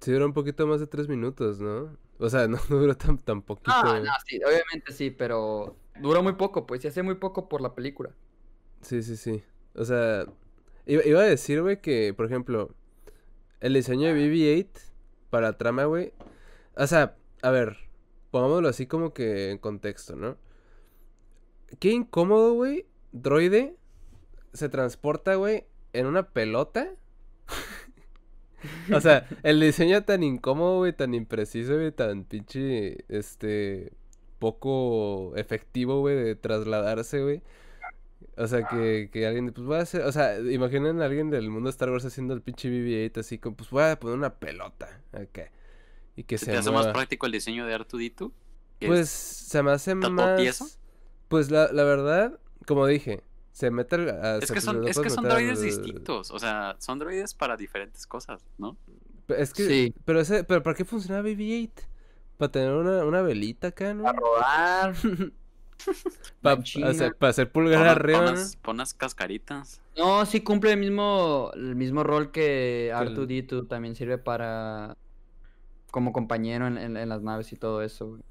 [0.00, 1.96] Sí duró un poquito más de tres minutos, ¿no?
[2.18, 3.72] O sea, no duró tan, tan poquito.
[3.82, 7.60] No, no, sí, obviamente sí, pero duró muy poco, pues, y hace muy poco por
[7.60, 8.14] la película.
[8.82, 9.42] Sí, sí, sí.
[9.74, 10.26] O sea,
[10.86, 12.74] iba, iba a decir, güey, que, por ejemplo,
[13.60, 14.68] el diseño de BB-8
[15.30, 16.12] para trama, güey.
[16.76, 17.76] O sea, a ver,
[18.30, 20.38] pongámoslo así como que en contexto, ¿no?
[21.78, 22.86] Qué incómodo, güey.
[23.12, 23.76] Droide
[24.54, 26.90] se transporta, güey, en una pelota.
[28.94, 33.92] o sea, el diseño tan incómodo, güey, tan impreciso, güey, tan pinche, este,
[34.38, 37.42] poco efectivo, güey, de trasladarse, güey.
[38.38, 41.50] O sea, que, que alguien, pues voy a hacer, o sea, imaginen a alguien del
[41.50, 45.02] mundo Star Wars haciendo el pinche BB-8 así como, pues voy a poner una pelota,
[45.12, 45.50] acá.
[46.16, 48.32] Y que ¿Se se te hace más práctico el diseño de Artudito?
[48.80, 50.40] Pues se me hace ¿Está todo más...
[50.40, 50.68] tieso?
[51.28, 54.08] Pues la, la verdad, como dije, se mete al...
[54.10, 56.30] a- Es que son, es que son droides al- distintos.
[56.30, 58.76] O sea, son droides para diferentes cosas, ¿no?
[59.28, 59.94] Es que, Sí.
[60.04, 61.70] pero ese, pero ¿para qué funcionaba BB-8?
[62.36, 64.02] Para tener una, una velita acá, ¿no?
[64.04, 64.94] Para rodar.
[66.40, 68.32] Para hacer, pa hacer pulgar Pon, arriba, pon ¿no?
[68.32, 69.80] unas- pon unas cascaritas.
[69.96, 73.68] No, sí cumple el mismo, el mismo rol que R2D2.
[73.68, 74.96] También sirve para.
[75.94, 78.22] Como compañero en, en- en las naves y todo eso, güey.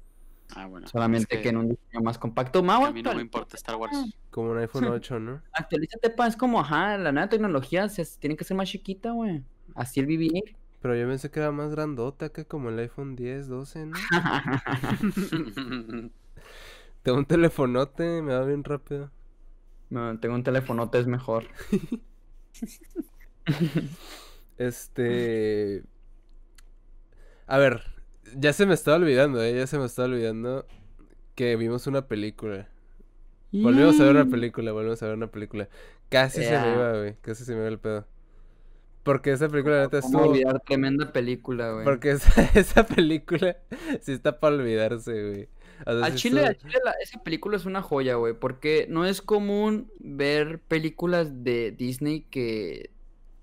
[0.54, 0.86] Ah, bueno.
[0.86, 1.48] Solamente es que...
[1.48, 2.58] en un diseño más compacto.
[2.58, 3.96] a Mau, mí no me importa Star Wars.
[4.30, 5.40] Como un iPhone 8, ¿no?
[5.50, 6.26] actualízate, pa.
[6.26, 9.42] Es como, ajá, la nueva tecnología se, tiene que ser más chiquita, güey.
[9.74, 10.56] Así el vivir.
[10.82, 13.96] Pero yo pensé que era más grandota que como el iPhone 10, 12, ¿no?
[17.02, 19.10] Tengo un telefonote, me va bien rápido.
[19.88, 21.44] No, tengo un telefonote, es mejor.
[24.58, 25.82] Este.
[27.46, 27.82] A ver,
[28.36, 29.54] ya se me estaba olvidando, ¿eh?
[29.56, 30.66] Ya se me estaba olvidando
[31.34, 32.68] que vimos una película.
[33.52, 35.68] Volvimos a ver una película, volvimos a ver una película.
[36.08, 37.16] Casi se me iba, güey.
[37.20, 38.06] Casi se me iba el pedo.
[39.04, 40.32] Porque esa película, la neta, ¿Cómo estuvo.
[40.32, 41.84] olvidar tremenda película, güey?
[41.84, 43.58] Porque esa, esa película
[44.00, 45.48] sí está para olvidarse, güey.
[45.86, 49.04] O sea, sí chile, estuvo- al chile esa película es una joya, güey, porque no
[49.04, 52.90] es común ver películas de Disney que,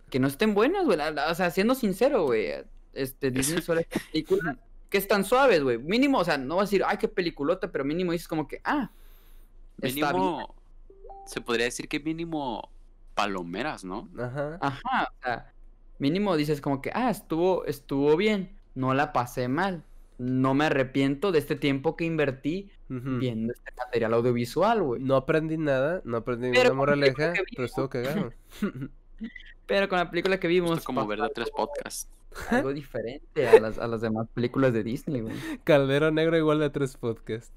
[0.10, 0.98] que no estén buenas, güey.
[1.30, 2.52] O sea, siendo sincero, güey,
[2.94, 4.58] este, Disney suele hacer películas
[4.92, 5.78] que están suaves, güey.
[5.78, 8.62] Mínimo, o sea, no vas a decir, ay, qué peliculota, pero mínimo dices como que,
[8.66, 8.92] ah,
[9.82, 10.22] está bien.
[10.22, 10.54] mínimo.
[11.26, 12.70] Se podría decir que mínimo
[13.16, 14.10] palomeras, ¿no?
[14.20, 14.58] Ajá.
[14.60, 15.54] Ajá, o sea,
[15.98, 19.84] mínimo dices como que, ah, estuvo, estuvo bien, no la pasé mal.
[20.18, 25.02] No me arrepiento de este tiempo que invertí viendo este material audiovisual, güey.
[25.02, 28.34] No aprendí nada, no aprendí Pero ninguna moraleja, que pero estuvo cagado.
[29.72, 32.10] Pero con la película que vimos, Justo como ver de tres podcasts.
[32.50, 35.36] algo diferente a las, a las demás películas de Disney, güey.
[35.64, 37.54] Caldero negro igual de tres podcasts.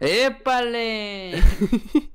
[0.00, 1.40] ¡Épale!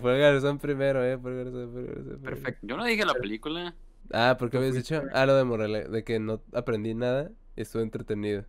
[0.00, 1.18] Fue el garzón primero, eh.
[1.18, 2.20] Fue el garzón, fue el garzón.
[2.22, 2.66] Perfecto.
[2.66, 3.74] Yo no dije la película.
[4.12, 5.02] Ah, ¿por qué Tú habías dicho?
[5.12, 8.44] Ah, lo de moraleja, de que no aprendí nada y estuve entretenido.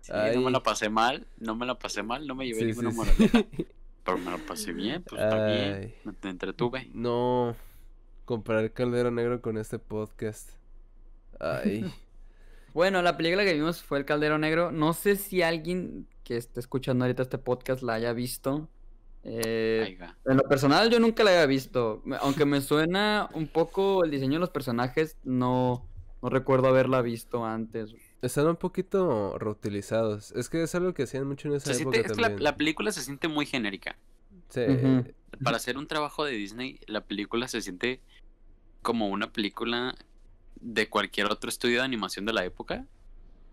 [0.00, 2.64] Sí, no me la pasé mal, no me la pasé mal, no me llevé Sí,
[2.66, 3.44] ninguna sí, moraleja.
[3.56, 3.66] sí.
[4.04, 5.74] Pero me la pasé bien, pues está bien.
[5.74, 5.94] Ay.
[6.04, 6.88] Me te entretuve.
[6.94, 7.56] No,
[8.26, 10.50] comparar Caldero Negro con este podcast.
[11.40, 11.90] Ay,
[12.74, 14.70] Bueno, la película que vimos fue El Caldero Negro.
[14.70, 18.68] No sé si alguien que esté escuchando ahorita este podcast la haya visto.
[19.22, 22.02] Eh, en lo personal, yo nunca la había visto.
[22.20, 25.88] Aunque me suena un poco el diseño de los personajes, no,
[26.20, 27.94] no recuerdo haberla visto antes.
[28.20, 30.32] están un poquito reutilizados.
[30.32, 32.56] Es que es algo que hacían mucho en esa Se época siente, es que la,
[32.58, 33.96] película se siente muy genérica.
[34.50, 34.60] Sí.
[35.42, 38.02] Para hacer un trabajo de Disney, la película se siente
[38.82, 39.94] como una película
[40.60, 42.86] de cualquier otro estudio de animación de la época.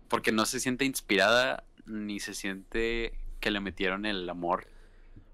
[0.08, 4.68] Porque no se siente inspirada ni se siente que le metieron el amor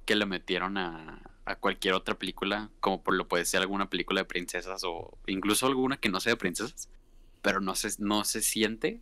[0.05, 4.23] que le metieron a, a cualquier otra película, como por lo puede ser alguna película
[4.23, 6.89] de princesas o incluso alguna que no sea de princesas,
[7.43, 9.01] pero no se, no se siente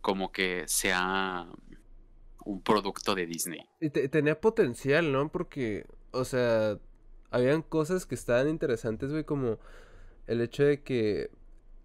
[0.00, 1.46] como que sea
[2.44, 3.68] un producto de Disney.
[3.80, 5.30] Y te- tenía potencial, ¿no?
[5.30, 6.78] Porque, o sea,
[7.30, 9.58] habían cosas que estaban interesantes, güey, como
[10.30, 11.30] el hecho de que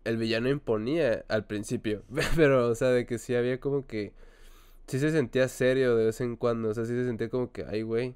[0.03, 2.03] el villano imponía al principio.
[2.35, 4.13] Pero, o sea, de que sí había como que.
[4.87, 6.69] Sí se sentía serio de vez en cuando.
[6.69, 8.15] O sea, sí se sentía como que, ay, güey,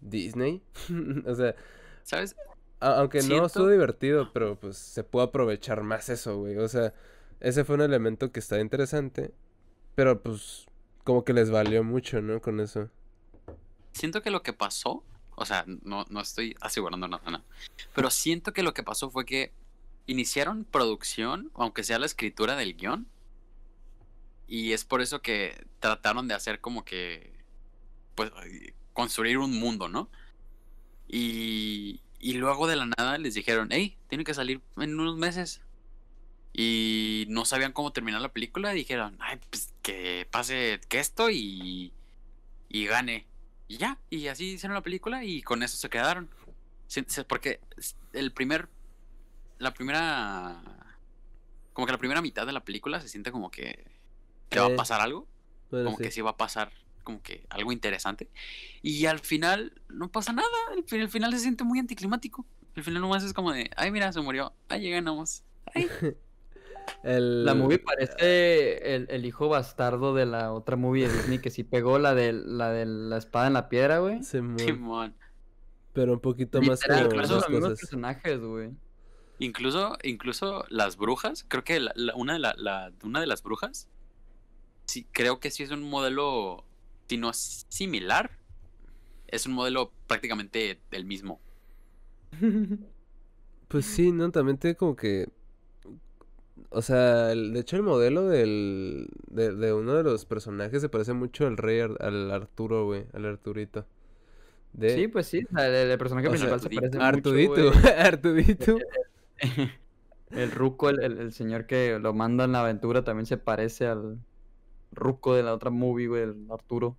[0.00, 0.62] Disney.
[1.26, 1.54] o sea,
[2.02, 2.34] ¿Sabes?
[2.80, 6.56] aunque no estuvo divertido, pero pues se pudo aprovechar más eso, güey.
[6.56, 6.94] O sea,
[7.40, 9.32] ese fue un elemento que está interesante.
[9.94, 10.66] Pero pues,
[11.04, 12.40] como que les valió mucho, ¿no?
[12.40, 12.88] Con eso.
[13.92, 15.04] Siento que lo que pasó,
[15.42, 17.42] o sea, no, no estoy asegurando nada, no,
[17.94, 19.52] pero siento que lo que pasó fue que
[20.06, 23.06] iniciaron producción, aunque sea la escritura del guion,
[24.46, 27.32] y es por eso que trataron de hacer como que,
[28.14, 28.30] pues,
[28.92, 30.10] construir un mundo, ¿no?
[31.08, 35.60] Y, y luego de la nada les dijeron, hey, tiene que salir en unos meses.
[36.52, 41.30] Y no sabían cómo terminar la película y dijeron, ay, pues que pase que esto
[41.30, 41.92] y,
[42.68, 43.26] y gane.
[43.72, 46.28] Y ya, y así hicieron la película y con eso se quedaron.
[47.26, 47.58] Porque
[48.12, 48.68] el primer,
[49.58, 50.62] la primera,
[51.72, 53.82] como que la primera mitad de la película se siente como que,
[54.50, 55.26] que va a pasar algo,
[55.70, 56.02] como sí.
[56.02, 56.70] que sí va a pasar
[57.02, 58.28] como que algo interesante.
[58.82, 62.44] Y al final no pasa nada, el, el final se siente muy anticlimático.
[62.74, 65.44] El final nomás es como de, ay mira, se murió, ay ganamos.
[65.74, 65.88] Ay,
[67.02, 67.44] El...
[67.44, 71.64] La movie parece el, el hijo bastardo de la otra movie de Disney que sí
[71.64, 74.22] pegó, la de la, de la espada en la piedra, güey.
[74.22, 75.14] Simón, Simón.
[75.92, 78.70] pero un poquito más Literal, como incluso más los mismos personajes, güey.
[79.38, 83.42] Incluso, incluso las brujas, creo que la- la- una, de la, la- una de las
[83.42, 83.88] brujas,
[84.86, 86.64] sí, creo que sí es un modelo,
[87.08, 88.30] si no es similar,
[89.26, 91.40] es un modelo prácticamente el mismo.
[93.68, 94.30] Pues sí, ¿no?
[94.30, 95.28] También tiene como que...
[96.74, 100.88] O sea, el- de hecho el modelo del, de, de uno de los personajes se
[100.88, 103.86] parece mucho al rey, Ar- al Arturo, güey, al Arturito.
[104.72, 107.60] De Sí, pues sí, o sea, el, el personaje O sea, principal se parece Artudito,
[107.60, 107.84] mucho, güey.
[107.98, 108.78] Artudito.
[110.30, 113.86] El ruco, el, el, el señor que lo manda en la aventura también se parece
[113.86, 114.18] al
[114.92, 116.96] ruco de la otra movie, güey, el Arturo.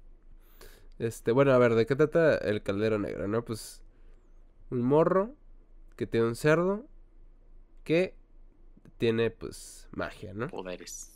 [1.00, 3.44] Este, bueno, a ver, ¿de qué trata el caldero negro, no?
[3.44, 3.82] Pues
[4.72, 5.36] un morro
[5.98, 6.86] que tiene un cerdo
[7.84, 8.16] que
[9.04, 10.48] tiene, pues, magia, ¿no?
[10.48, 11.12] Poderes.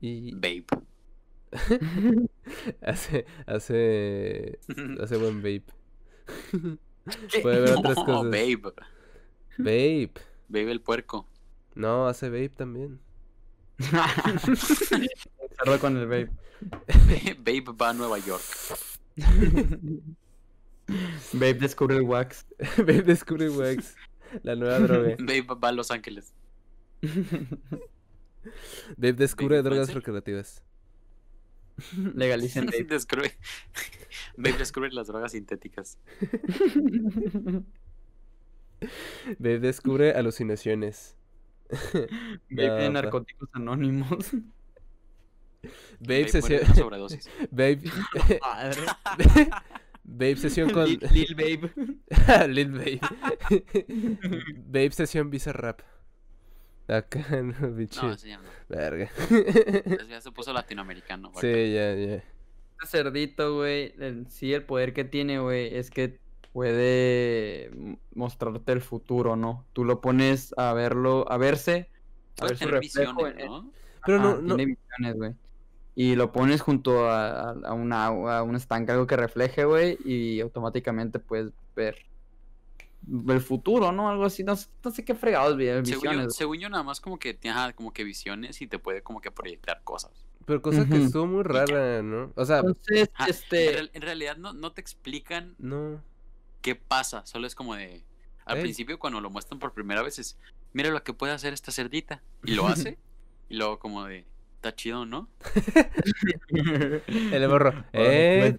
[0.00, 0.64] Y Babe.
[2.80, 4.58] hace, hace,
[5.02, 5.66] hace buen vape.
[7.42, 8.30] Puede ver otras No, cosas.
[8.30, 8.62] Babe.
[9.58, 10.14] Vape.
[10.48, 11.28] Babe el puerco.
[11.74, 13.00] No, hace vape también.
[15.58, 16.30] Cerró con el babe.
[17.38, 18.42] Babe va a Nueva York.
[21.34, 22.46] Babe descubre el wax.
[22.78, 23.94] vape descubre wax.
[24.42, 25.16] La nueva droga.
[25.18, 26.32] Babe va a Los Ángeles.
[28.96, 30.62] Vape descubre Babe drogas recreativas.
[32.14, 32.84] Legalicen vape.
[32.84, 33.32] Descubre...
[34.36, 35.98] Babe descubre las drogas sintéticas.
[39.38, 41.16] Vape descubre alucinaciones.
[41.68, 42.08] Babe
[42.48, 43.02] de No, pa.
[43.02, 44.30] narcóticos anónimos.
[45.98, 46.60] Babe de sesión.
[48.40, 48.86] Madre.
[50.04, 50.86] Vape sesión con.
[50.86, 52.48] Lil, Lil Babe.
[52.48, 53.00] Lil Babe.
[54.66, 55.80] Vape sesión Visa Rap.
[56.88, 58.00] Acá, no, biche.
[58.02, 58.44] No, ese ya no.
[58.68, 59.10] Verga.
[60.08, 61.30] Ya se puso latinoamericano.
[61.40, 62.14] Sí, ya, ya.
[62.16, 66.18] Este cerdito, güey, el- sí, el poder que tiene, güey, es que
[66.52, 67.70] puede
[68.14, 69.66] mostrarte el futuro, ¿no?
[69.72, 71.90] Tú lo pones a verlo, a verse,
[72.40, 73.70] a ver su reflejo visiones, ¿no?
[74.04, 74.56] Pero no, Ajá, no.
[74.56, 75.34] tiene visiones, güey.
[75.94, 79.64] Y lo pones junto a, a, a un agua, a un estanque, algo que refleje,
[79.64, 81.96] güey, y automáticamente puedes ver
[83.28, 84.08] el futuro, ¿no?
[84.08, 86.24] Algo así, no, sé- no sé qué fregados, vi- Según visiones.
[86.24, 89.02] yo, según yo, nada más como que tiene ajá, como que visiones y te puede
[89.02, 90.26] como que proyectar cosas.
[90.44, 91.06] Pero cosa que Ujú.
[91.06, 92.32] estuvo muy rara, ¿no?
[92.36, 96.02] O sea, Entonces, Ajá, En, este, en realidad no, no te explican no.
[96.62, 98.04] qué pasa, solo es como de...
[98.44, 100.38] Al principio cuando lo muestran por primera vez es,
[100.72, 102.22] mira lo que puede hacer esta cerdita.
[102.44, 102.96] Y lo hace.
[103.48, 104.24] y luego como de,
[104.54, 105.28] está chido, ¿no?
[107.32, 107.84] El borro.
[107.92, 108.56] ¿Eh?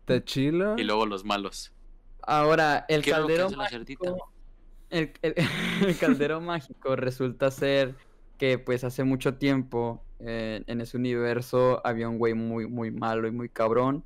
[0.00, 0.76] ¿Está chilo?
[0.76, 1.72] Y luego los malos.
[2.30, 4.32] Ahora, el ¿Qué es lo que caldero mágico,
[4.90, 5.34] el, el-
[5.86, 7.94] el caldero mágico resulta ser
[8.36, 13.26] que pues hace mucho tiempo eh, en ese universo había un güey muy muy malo
[13.28, 14.04] y muy cabrón,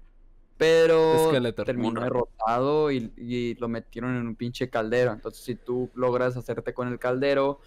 [0.57, 1.67] pero Skeletor.
[1.67, 5.13] terminó derrotado y, y lo metieron en un pinche caldero.
[5.13, 7.61] Entonces, si tú logras hacerte con el caldero,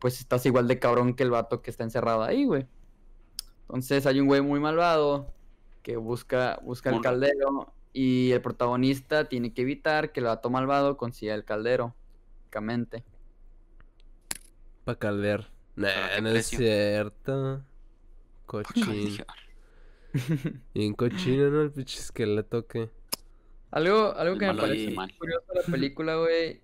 [0.00, 2.66] pues estás igual de cabrón que el vato que está encerrado ahí, güey.
[3.62, 5.32] Entonces hay un güey muy malvado
[5.82, 10.96] que busca, busca el caldero y el protagonista tiene que evitar que el vato malvado
[10.96, 11.94] consiga el caldero,
[12.38, 13.04] básicamente.
[14.84, 15.50] Pa' caldear.
[15.76, 17.62] Nah, no es cierto.
[18.46, 19.18] Cochín.
[20.74, 21.62] Bien cochino, ¿no?
[21.62, 22.90] El pinche esqueleto que.
[23.70, 26.60] Algo, algo que me parece curioso de la película, güey,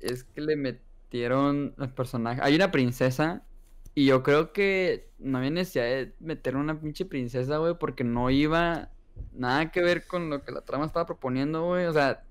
[0.00, 2.42] es que le metieron los personajes.
[2.44, 3.46] Hay una princesa
[3.94, 8.30] y yo creo que no había necesidad de meter una pinche princesa, güey, porque no
[8.30, 8.90] iba
[9.32, 11.86] nada que ver con lo que la trama estaba proponiendo, güey.
[11.86, 12.22] O sea,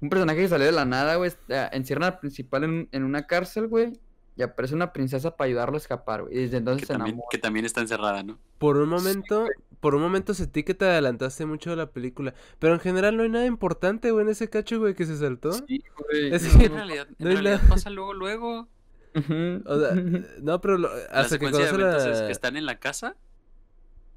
[0.00, 1.30] un personaje que salió de la nada, güey,
[1.72, 3.92] encierran al principal en, en una cárcel, güey,
[4.36, 6.36] y aparece una princesa para ayudarlo a escapar, güey.
[6.36, 7.28] Y desde entonces Que se también, enamora.
[7.30, 8.38] que también está encerrada, ¿no?
[8.58, 9.46] Por un momento,
[9.80, 12.32] por un momento sentí que te adelantaste mucho de la película.
[12.58, 15.52] Pero en general no hay nada importante, güey, en ese cacho, güey, que se saltó.
[15.52, 16.34] Sí, güey.
[16.34, 17.68] Es no, que- En realidad, en no realidad nada.
[17.68, 18.68] pasa luego, luego.
[19.14, 19.94] O sea,
[20.40, 22.26] no, pero lo- La hasta que conoce la...
[22.26, 23.16] que están en la casa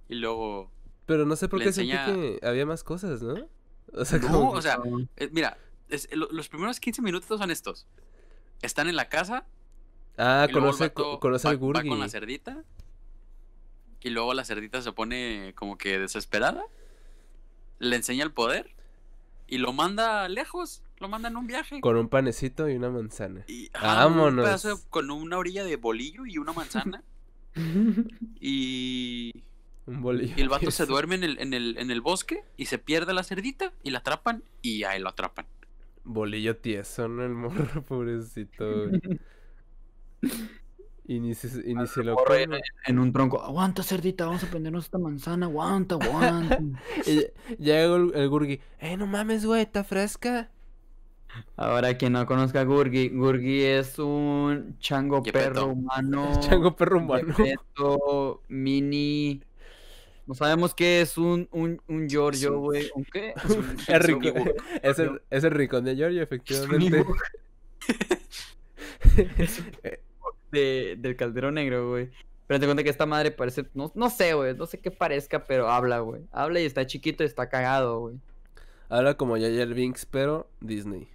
[0.08, 0.72] y luego...
[1.06, 3.36] Pero no sé por qué sentí que había más cosas, ¿no?
[3.96, 4.80] O sea, No, como o sea,
[5.18, 5.58] eh, mira,
[5.90, 7.86] es- lo- los primeros 15 minutos son estos.
[8.62, 9.46] Están en la casa
[10.18, 11.90] Ah, conoce, vato co- conoce va, al va Gurgi.
[11.90, 12.64] con la cerdita
[14.02, 16.64] y luego la cerdita se pone como que desesperada,
[17.80, 18.70] le enseña el poder
[19.48, 21.80] y lo manda lejos, lo manda en un viaje.
[21.82, 23.44] Con un panecito y una manzana.
[23.48, 24.46] Y, un Vámonos.
[24.46, 27.04] pedazo de- con una orilla de bolillo y una manzana.
[28.40, 29.44] y,
[29.86, 30.34] Un bolillo.
[30.38, 33.14] y el vato se duerme en el, en, el, en el bosque y se pierde
[33.14, 35.46] la cerdita y la atrapan y ahí lo atrapan.
[36.04, 37.24] Bolillo tieso, ¿no?
[37.24, 38.66] El morro, pobrecito.
[41.06, 42.52] Y ni se, y ni se lo morro en,
[42.86, 43.42] en un tronco.
[43.42, 45.48] Aguanta, cerdita, vamos a prendernos esta manzana.
[45.48, 46.60] Aguanta, aguanta.
[47.06, 47.26] Y
[47.62, 48.62] llega el, el Gurgi.
[48.80, 49.64] ¡Eh, no mames, güey!
[49.64, 50.50] ¿Está fresca?
[51.58, 56.40] Ahora, quien no conozca a Gurgi, Gurgi es un chango perro humano.
[56.40, 57.36] Chango perro humano.
[57.38, 59.42] Yepeto, mini.
[60.26, 62.90] No sabemos qué es un, un, un Giorgio, güey.
[62.96, 63.34] ¿Un qué?
[63.88, 64.28] Es rico.
[64.28, 64.64] Ewok.
[64.82, 67.06] Es el, es el rincón de Giorgio, efectivamente.
[70.52, 72.10] de, del caldero negro, güey.
[72.48, 75.46] Pero te cuenta que esta madre parece, no, no sé, güey, no sé qué parezca,
[75.46, 76.22] pero habla, güey.
[76.32, 78.16] Habla y está chiquito y está cagado, güey.
[78.90, 81.08] Habla como Jar Binks, pero Disney.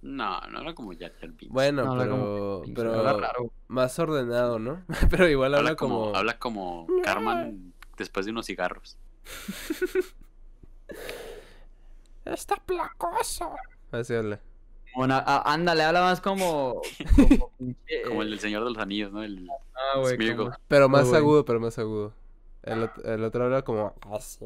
[0.00, 1.48] No, no era como Jar Binks.
[1.48, 3.52] Bueno, No, habla pero, Binks, pero habla raro.
[3.68, 4.84] más ordenado, ¿no?
[5.10, 6.16] pero igual habla, habla como, como...
[6.16, 7.67] habla como Carmen
[7.98, 8.96] después de unos cigarros.
[12.24, 13.50] Está placoso.
[13.90, 14.40] Así habla.
[14.94, 16.82] Bueno, a- ándale, habla más como.
[17.16, 19.22] Como, pinche, Como el eh, del Señor de los Anillos, ¿no?
[19.22, 19.48] El...
[19.74, 20.46] Ah, güey, Smeagol.
[20.46, 21.16] como- Pero más güey.
[21.20, 22.12] agudo, pero más agudo.
[22.62, 24.38] El, ot- el otro habla como así.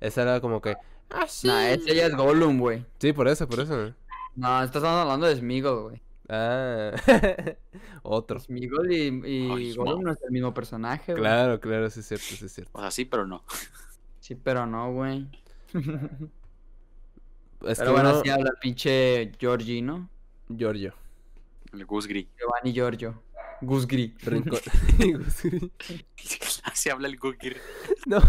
[0.00, 0.76] Ese era como que
[1.10, 1.46] así.
[1.46, 2.84] Nah, ese ya es Gollum, güey.
[2.98, 3.94] Sí, por eso, por eso.
[4.34, 6.02] No, estás hablando de Smeagol, güey.
[6.28, 6.92] Ah,
[8.02, 8.38] otro.
[8.40, 10.12] Smeagol y, y Ay, Gollum no.
[10.12, 11.22] es el mismo personaje, güey.
[11.22, 12.70] Claro, claro, sí es cierto, sí es cierto.
[12.74, 13.44] O sea, sí, pero no.
[14.20, 15.28] Sí, pero no, güey.
[17.66, 20.08] Es pero que bueno, uno- así habla el pinche Georgie, ¿no?
[20.48, 20.94] Giorgio.
[21.72, 22.26] El Gus Gris.
[22.38, 23.22] Giovanni Giorgio.
[23.60, 24.14] Gusgri.
[24.22, 24.58] Rincón.
[26.64, 27.56] Así habla el Gus Gris.
[28.06, 28.20] no,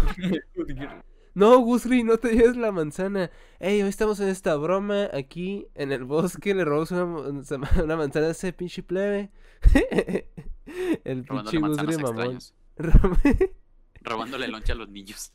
[1.35, 3.31] no, Gusri, no te lleves la manzana.
[3.59, 6.53] Ey, hoy estamos en esta broma aquí en el bosque.
[6.53, 9.31] Le robamos una, ma- una manzana a ese pinche plebe.
[11.03, 12.35] el pinche Gusri mamón.
[12.37, 12.53] extraños.
[14.01, 15.31] Robándole loncha a los niños.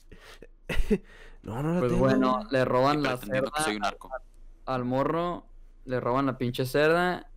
[1.43, 2.05] no, no la Pues tengo.
[2.05, 4.11] bueno, le roban la pretendiendo que soy un cerda arco.
[4.67, 5.47] al morro,
[5.85, 7.31] le roban la pinche cerda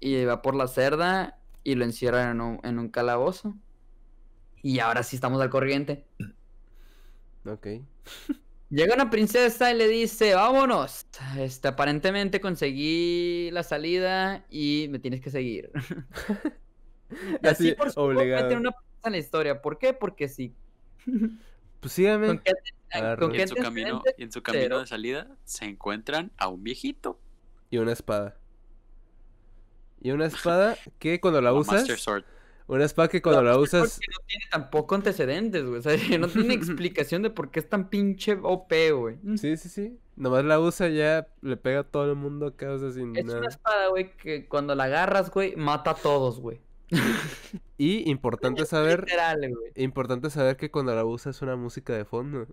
[0.00, 3.54] y va por la cerda y lo encierran en un, en un calabozo.
[4.62, 6.04] Y ahora sí estamos al corriente.
[7.44, 7.66] Ok.
[8.70, 11.06] Llega una princesa y le dice, vámonos.
[11.38, 15.70] Este, aparentemente conseguí la salida y me tienes que seguir.
[17.42, 18.42] y así, Así, por obligado.
[18.44, 19.62] meten una princesa en la historia.
[19.62, 19.92] ¿Por qué?
[19.94, 20.54] Porque sí.
[21.80, 22.26] Pues sígame.
[22.26, 22.52] ¿Con qué,
[22.90, 23.20] Arre.
[23.20, 26.48] con Y qué en su camino, y en su camino de salida se encuentran a
[26.48, 27.20] un viejito.
[27.70, 28.36] Y una espada.
[30.00, 31.74] Y una espada que cuando la usas.
[31.74, 32.24] Master Sword.
[32.68, 33.98] Una espada que cuando la No, usas.
[33.98, 35.78] No tiene tampoco antecedentes, güey.
[35.78, 39.18] O sea, no tiene explicación de por qué es tan pinche OP, güey.
[39.36, 39.98] Sí, sí, sí.
[40.16, 43.24] Nomás la usa ya, le pega a todo el mundo acá, o sea, sin Es
[43.24, 43.38] nada.
[43.38, 46.60] una espada, güey, que cuando la agarras, güey, mata a todos, güey.
[47.80, 49.72] Y importante saber, Literal, güey.
[49.76, 52.46] importante saber que cuando la usas es una música de fondo.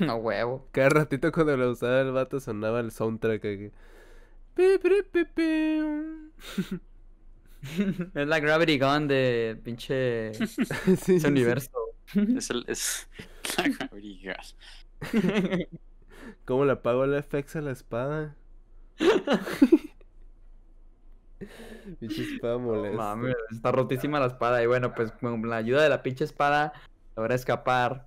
[0.00, 0.68] No huevo.
[0.72, 3.70] Cada ratito cuando la usaba el vato sonaba el soundtrack aquí.
[8.14, 10.32] Es la Gravity Gun de pinche
[11.02, 11.70] Sí, ese universo.
[12.14, 13.08] Es, el, es
[13.58, 15.66] la Gravity Gun.
[16.44, 18.36] ¿Cómo le apago el FX a la espada?
[22.00, 22.96] Pinche espada molesta.
[22.96, 24.62] Mames, está rotísima la espada.
[24.62, 26.72] Y bueno, pues con la ayuda de la pinche espada
[27.16, 28.06] logra escapar.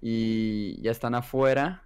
[0.00, 1.81] Y ya están afuera.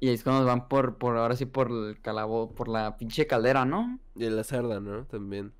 [0.00, 3.64] Y es cuando van por, por ahora sí por el calabo, por la pinche caldera,
[3.64, 3.98] ¿no?
[4.14, 5.04] Y la cerda, ¿no?
[5.06, 5.52] También.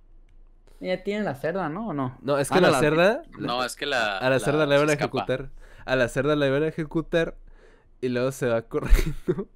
[0.81, 1.89] Ya tienen la cerda, ¿no?
[1.89, 2.19] ¿O no?
[2.21, 3.23] No, es que Ah, la la- cerda.
[3.39, 4.19] No, es que la.
[4.19, 5.51] A la cerda la iban a ejecutar.
[5.87, 7.37] A la cerda la iban a ejecutar.
[8.03, 9.49] Y luego se va corriendo.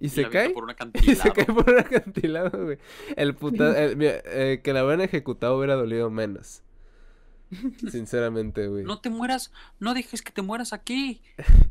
[0.00, 0.48] Y, Y se cae.
[0.50, 0.70] por un
[1.02, 2.78] Y se cae por un acantilado, güey.
[3.16, 3.78] El puta.
[3.84, 6.62] el- mira, eh, que la hubieran ejecutado hubiera dolido menos.
[7.90, 8.84] Sinceramente, güey.
[8.84, 11.20] No te mueras, no dejes que te mueras aquí.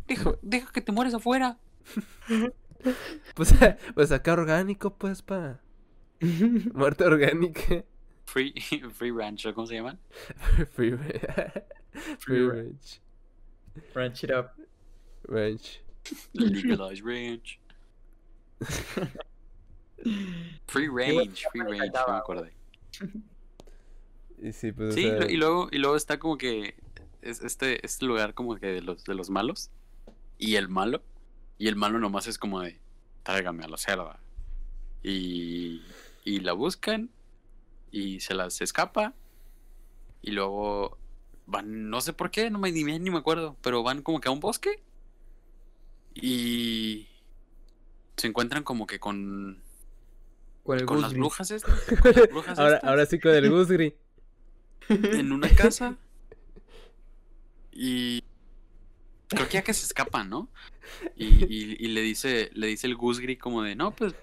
[0.08, 1.58] Deja, deja que te mueras afuera.
[3.36, 3.54] Pues,
[3.96, 5.60] pues acá orgánico, pues, pa.
[6.74, 7.84] Muerte orgánica.
[8.26, 8.54] Free,
[8.94, 10.00] free ranch, ¿o ¿cómo se llaman?
[10.74, 11.64] Free, ra-
[12.20, 13.02] free ra- range.
[13.94, 14.52] Branch it up.
[15.28, 15.84] Range.
[16.34, 17.60] Legalized ranch.
[20.68, 22.54] Free range, free range, no me acordé.
[24.42, 26.76] Y sí, pues, o Sí, sea, y luego, y luego está como que
[27.22, 29.70] es este, este lugar como que de los, de los malos.
[30.38, 31.04] Y el malo.
[31.62, 32.80] Y el malo nomás es como de,
[33.22, 34.20] tráigame a la cerda.
[35.04, 35.84] Y,
[36.24, 37.12] y la buscan.
[37.92, 39.14] Y se las escapa.
[40.24, 40.98] Y luego
[41.46, 43.58] van, no sé por qué, no me, ni, ni me acuerdo.
[43.62, 44.82] Pero van como que a un bosque.
[46.16, 47.10] Y
[48.18, 49.62] se encuentran como que con,
[50.64, 51.80] Con el con las brujas estas.
[52.02, 53.96] Con las brujas ahora, estas ahora sí con el Gusgri.
[54.90, 55.96] en una casa
[57.72, 58.24] y
[59.36, 60.50] creo que ya que se escapan, ¿no?
[61.16, 64.14] Y, y- y le dice le dice el Gusgri como de, no, pues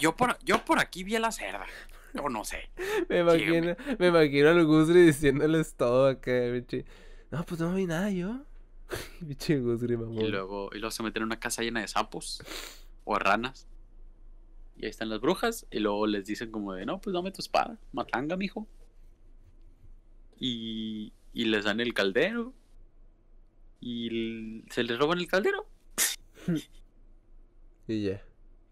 [0.00, 1.66] yo, por, yo por aquí vi a la cerda.
[2.14, 2.70] Yo no sé.
[3.08, 6.84] Me imagino, me imagino al Gusgri diciéndoles todo acá, pinche.
[7.30, 8.42] No, pues no vi nada yo.
[9.20, 10.24] Pinche Gusgri, mamón.
[10.24, 12.42] Y luego, y luego se meten en una casa llena de sapos
[13.04, 13.66] o ranas.
[14.76, 15.66] Y ahí están las brujas.
[15.70, 17.78] Y luego les dicen como de, no, pues dame tu espada.
[17.92, 18.66] Matanga, mijo.
[20.38, 22.52] Y, y les dan el caldero.
[23.80, 25.66] Y se les roban el caldero.
[27.88, 28.20] Y ya.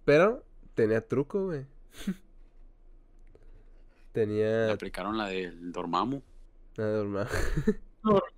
[0.05, 0.45] Pero
[0.75, 1.61] tenía truco, güey.
[2.07, 2.15] Le
[4.13, 4.73] Tenía.
[4.73, 6.21] aplicaron la del Dormammu.
[6.77, 7.29] Nada normal.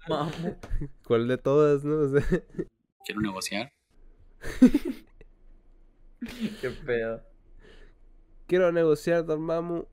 [0.09, 0.57] Mamo.
[1.07, 1.97] ¿Cuál de todas, no?
[2.01, 2.21] O sea,
[3.07, 3.73] Quiero negociar.
[6.61, 7.23] Qué pedo.
[8.47, 9.87] quiero negociar, Dormammu.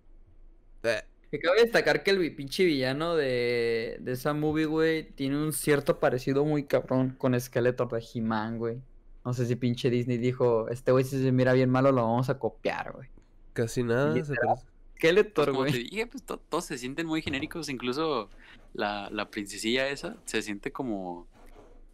[0.83, 1.01] Eh,
[1.33, 5.99] Que cabe destacar que el pinche villano de, de esa movie, güey, tiene un cierto
[5.99, 8.77] parecido muy cabrón con Skeletor de He-Man, güey.
[9.25, 12.29] No sé si pinche Disney dijo, este güey si se mira bien malo lo vamos
[12.29, 13.09] a copiar, güey.
[13.53, 14.13] casi nada.
[14.23, 14.43] se parece.
[14.45, 14.65] Pues
[14.97, 15.83] Skeletor, como te güey.
[15.89, 17.67] dije, pues to- todos se sienten muy genéricos.
[17.67, 18.29] Incluso
[18.75, 21.27] la, la princesilla esa se siente como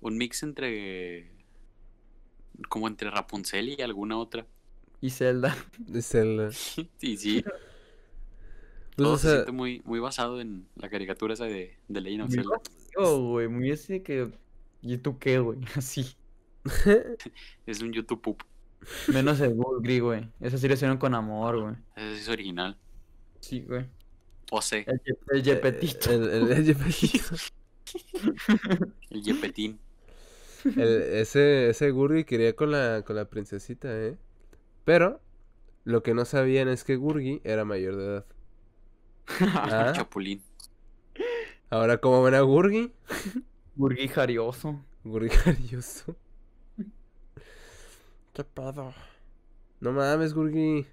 [0.02, 1.32] un mix entre.
[2.68, 4.46] Como entre Rapunzel y alguna otra.
[5.00, 5.56] Y Zelda.
[5.94, 6.52] Es el.
[6.52, 7.44] Sí, sí.
[9.00, 12.24] Pues, Todo o se siente muy, muy basado en la caricatura esa de, de Legend
[12.24, 12.58] of Muy Zelda.
[12.58, 14.32] vacío, güey, muy así que...
[14.82, 15.60] ¿Y tú qué, güey?
[15.76, 16.16] Así.
[17.66, 18.44] Es un YouTube poop.
[19.12, 20.30] Menos el Gulgri, güey.
[20.40, 21.76] Eso sí lo hicieron con amor, güey.
[21.96, 22.78] Ese sí es original.
[23.42, 23.86] Sí, güey.
[24.52, 26.12] O sé, El, el Yepetito.
[26.12, 27.22] el, el, el Yepetín.
[29.10, 29.80] el Yepetín.
[30.76, 34.18] El- ese, ese Gurgi quería con la, con la princesita, ¿eh?
[34.86, 35.22] Pero
[35.84, 38.26] lo que no sabían es que Gurgi era mayor de edad.
[39.68, 40.44] Ah, Chapulín.
[41.70, 42.92] ahora, ¿cómo ven a Gurgi?
[43.76, 44.86] Gurgi jarioso.
[45.04, 46.16] Gurgi cariñoso.
[48.34, 48.94] ¿Qué pedo?
[49.82, 50.88] No mames, Gurgi.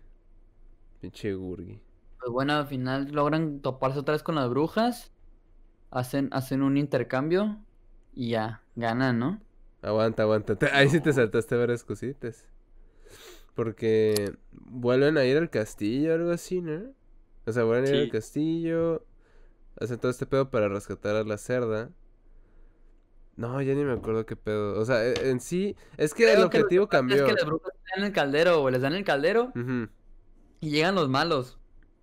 [1.00, 1.80] Pinche Gurgi.
[2.18, 5.12] Pues bueno, al final logran toparse otra vez con las brujas.
[5.90, 7.64] Hacen, hacen un intercambio.
[8.14, 9.40] Y ya, ganan, ¿no?
[9.82, 10.54] Aguanta, aguanta.
[10.56, 12.46] Te- ahí sí te saltaste varias cositas.
[13.54, 16.92] Porque vuelven a ir al castillo o algo así, ¿no?
[17.46, 19.04] O sea, vuelven a ir al castillo.
[19.80, 21.90] Hacen todo este pedo para rescatar a la cerda.
[23.36, 24.80] No, ya ni me acuerdo qué pedo.
[24.80, 27.16] O sea, e- en sí, es que el Creo lo objetivo que cambió.
[27.16, 28.72] Es que las brujas dan el caldero, güey.
[28.72, 29.52] Les dan el caldero
[30.60, 31.58] y llegan los malos.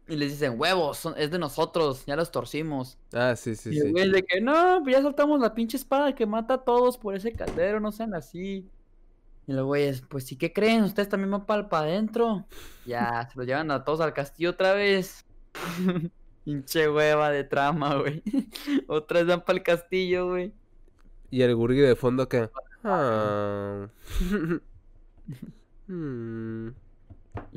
[0.08, 2.98] Y les dicen, huevos, son- es de nosotros, ya los torcimos.
[3.14, 3.92] Ah, sí, sí, y el sí.
[3.92, 7.16] güey de que, no, pues ya soltamos la pinche espada que mata a todos por
[7.16, 8.70] ese caldero, no sean así.
[9.48, 10.84] Y los güeyes, pues sí, ¿qué creen?
[10.84, 12.46] Ustedes también van para adentro.
[12.86, 15.26] Ya, se los llevan a todos al castillo otra vez.
[16.46, 18.22] Pinche hueva de trama, güey.
[18.88, 20.52] Otra vez van para el castillo, güey.
[21.32, 22.50] Y el Gurgi de fondo que.
[22.86, 23.88] Ah.
[25.88, 26.72] Hmm, Y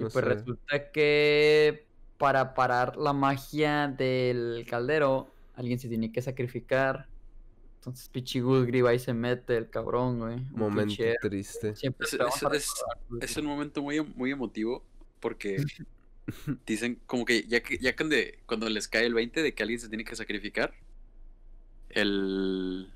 [0.01, 0.21] no pues sé.
[0.21, 1.85] resulta que
[2.19, 7.09] para parar la magia del caldero, alguien se tiene que sacrificar.
[7.79, 10.35] Entonces Pichi Gulgri va y se mete el cabrón, güey.
[10.35, 11.77] Un Momento triste.
[11.77, 12.17] Siempre Es,
[13.21, 14.83] es- un momento muy, muy emotivo
[15.21, 15.63] porque
[16.67, 18.17] dicen como que ya que ya cuando,
[18.47, 20.75] cuando les cae el 20 de que alguien se tiene que sacrificar,
[21.91, 22.93] el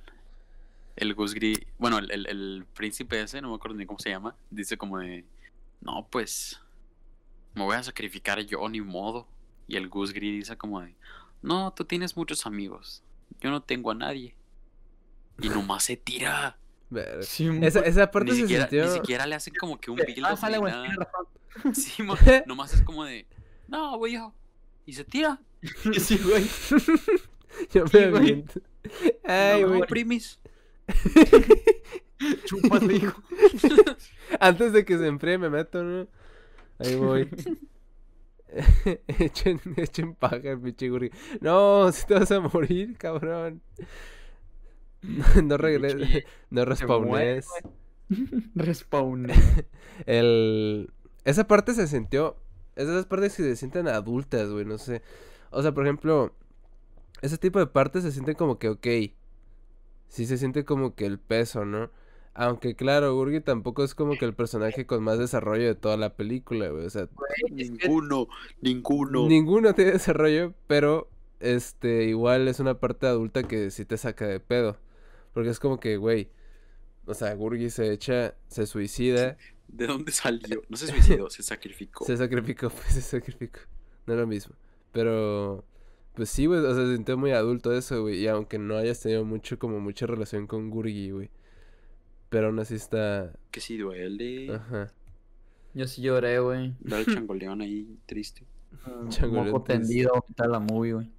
[0.96, 4.36] el Gusgri, bueno, el, el- el príncipe ese, no me acuerdo ni cómo se llama,
[4.50, 5.24] dice como de,
[5.80, 6.60] no, pues,
[7.54, 9.26] me voy a sacrificar yo, ni modo.
[9.66, 10.94] Y el Gusgri dice como de,
[11.40, 13.02] no, tú tienes muchos amigos,
[13.40, 14.34] yo no tengo a nadie.
[15.40, 16.58] Y nomás se tira.
[17.22, 18.84] Sí, un- Esa, esa parte Ni se siquiera, sintió.
[18.84, 21.26] ni siquiera le hacen como que un Ah, sale, güey, razón.
[21.74, 22.02] Sí,
[22.46, 23.26] nomás es como de,
[23.68, 24.34] no, voy yo.
[24.86, 25.40] Y se tira.
[25.98, 26.46] Sí, güey.
[27.72, 28.16] Yo Sí, me güey.
[28.16, 28.60] aviento.
[29.24, 29.82] Ay, no, güey.
[29.86, 30.40] primis.
[32.44, 33.22] Chúpale, hijo.
[34.40, 36.08] Antes de que se enfríe me meto, ¿no?
[36.78, 37.28] Ahí voy.
[39.08, 41.10] echen, echen paja Gurgi.
[41.40, 43.62] No, si te vas a morir, cabrón.
[45.42, 47.46] No regreses, no respawnes.
[48.54, 49.28] Respawn.
[50.06, 50.90] El...
[51.30, 52.36] Esa parte se sintió...
[52.76, 55.02] Esas partes que se sienten adultas, güey, no sé.
[55.50, 56.32] O sea, por ejemplo,
[57.20, 58.86] ese tipo de partes se sienten como que, ok.
[60.08, 61.90] Sí se siente como que el peso, ¿no?
[62.32, 66.14] Aunque claro, Gurgi tampoco es como que el personaje con más desarrollo de toda la
[66.16, 66.86] película, güey.
[66.86, 67.08] O sea,
[67.50, 68.28] Ninguno,
[68.60, 69.26] ninguno.
[69.28, 71.08] ninguno tiene desarrollo, pero
[71.40, 74.76] este igual es una parte adulta que sí te saca de pedo.
[75.34, 76.30] Porque es como que, güey,
[77.06, 79.36] o sea, Gurgi se echa, se suicida,
[79.72, 80.62] ¿De dónde salió?
[80.68, 82.04] No se suicidó, se sacrificó.
[82.04, 83.60] se sacrificó, pues se sacrificó.
[84.06, 84.54] No es lo mismo.
[84.92, 85.64] Pero,
[86.14, 88.18] pues sí, güey, o sea, se sintió muy adulto eso, güey.
[88.18, 91.30] Y aunque no hayas tenido mucho, como mucha relación con Gurgi, güey.
[92.28, 94.54] Pero aún así está, Que sí duele.
[94.54, 94.92] ajá.
[95.72, 96.74] Yo sí lloré, güey.
[96.80, 98.44] Ver al changoleón ahí triste.
[98.86, 101.10] Un Changoleón Moco tendido, de la movie, güey.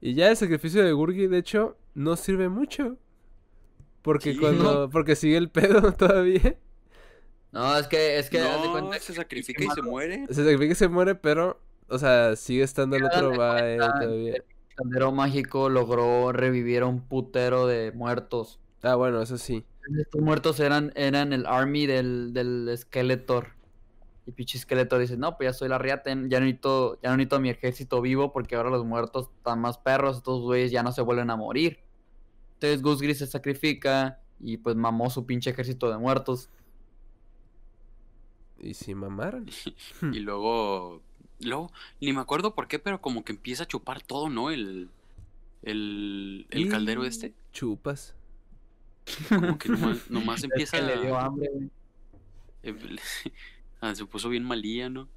[0.00, 2.96] Y ya el sacrificio de Gurgi, de hecho, no sirve mucho.
[4.06, 4.38] Porque Sí.
[4.40, 6.56] cuando, porque sigue el pedo todavía.
[7.52, 10.26] No, es que, es que haz de no, cuenta se sacrifica y se muere.
[10.28, 14.36] Se sacrifica y se muere, pero, o sea, sigue estando el otro cuenta todavía.
[14.36, 14.44] El
[14.74, 18.60] caldero mágico logró revivir a un putero de muertos.
[18.82, 19.64] Ah, bueno, eso sí.
[19.98, 23.48] Estos muertos eran, eran el army del, del Skeletor.
[24.26, 27.16] Y pinche esqueleto dice, no, pues ya soy la riata, ya no necesito, ya no
[27.16, 30.90] necesito mi ejército vivo porque ahora los muertos están más perros, estos güeyes ya no
[30.92, 31.85] se vuelven a morir.
[32.56, 36.48] Entonces Gus Gris se sacrifica y pues mamó su pinche ejército de muertos.
[38.58, 39.46] Y si mamaron.
[40.12, 41.02] Y luego,
[41.40, 44.50] luego, ni me acuerdo por qué, pero como que empieza a chupar todo, ¿no?
[44.50, 44.88] El,
[45.62, 47.34] el, el caldero este.
[47.52, 48.14] Chupas.
[49.28, 51.70] Como que nomás, nomás Es empieza que le dio hambre, güey.
[53.80, 55.08] ah, se puso bien malía, ¿no?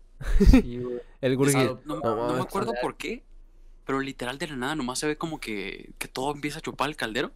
[0.52, 1.00] Sí, güey.
[1.22, 1.38] El.
[1.38, 1.82] Pesado.
[1.86, 3.24] No, no no me acuerdo por qué,
[3.90, 6.90] pero literal de la nada nomás se ve como que, que todo empieza a chupar
[6.90, 7.32] el caldero.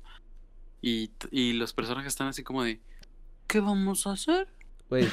[0.84, 2.80] Y, y los personajes están así como de,
[3.48, 4.48] ¿qué vamos a hacer?
[4.88, 5.08] Güey,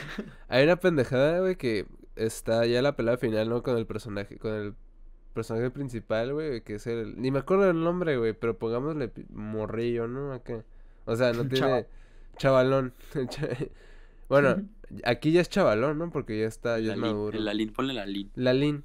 [0.49, 3.62] hay una pendejada, güey, que está ya la pelea final, ¿no?
[3.62, 4.74] Con el personaje, con el
[5.32, 7.18] personaje principal, güey, que es el...
[7.18, 10.34] Ni me acuerdo del nombre, güey, pero pongámosle morrillo, ¿no?
[10.34, 10.62] Acá.
[11.07, 11.86] O sea, no tiene...
[12.36, 12.93] Chavalón.
[13.30, 13.49] Cha-
[14.28, 14.68] bueno,
[15.05, 16.11] aquí ya es chavalón, ¿no?
[16.11, 17.38] Porque ya está, ya La es Lin, maduro.
[17.41, 18.30] la Lin, ponle la Lin.
[18.34, 18.84] La Lin.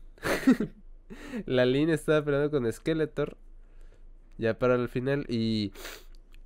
[1.45, 3.38] La Lin estaba peleando con Skeletor.
[4.38, 5.26] Ya para el final.
[5.30, 5.72] Y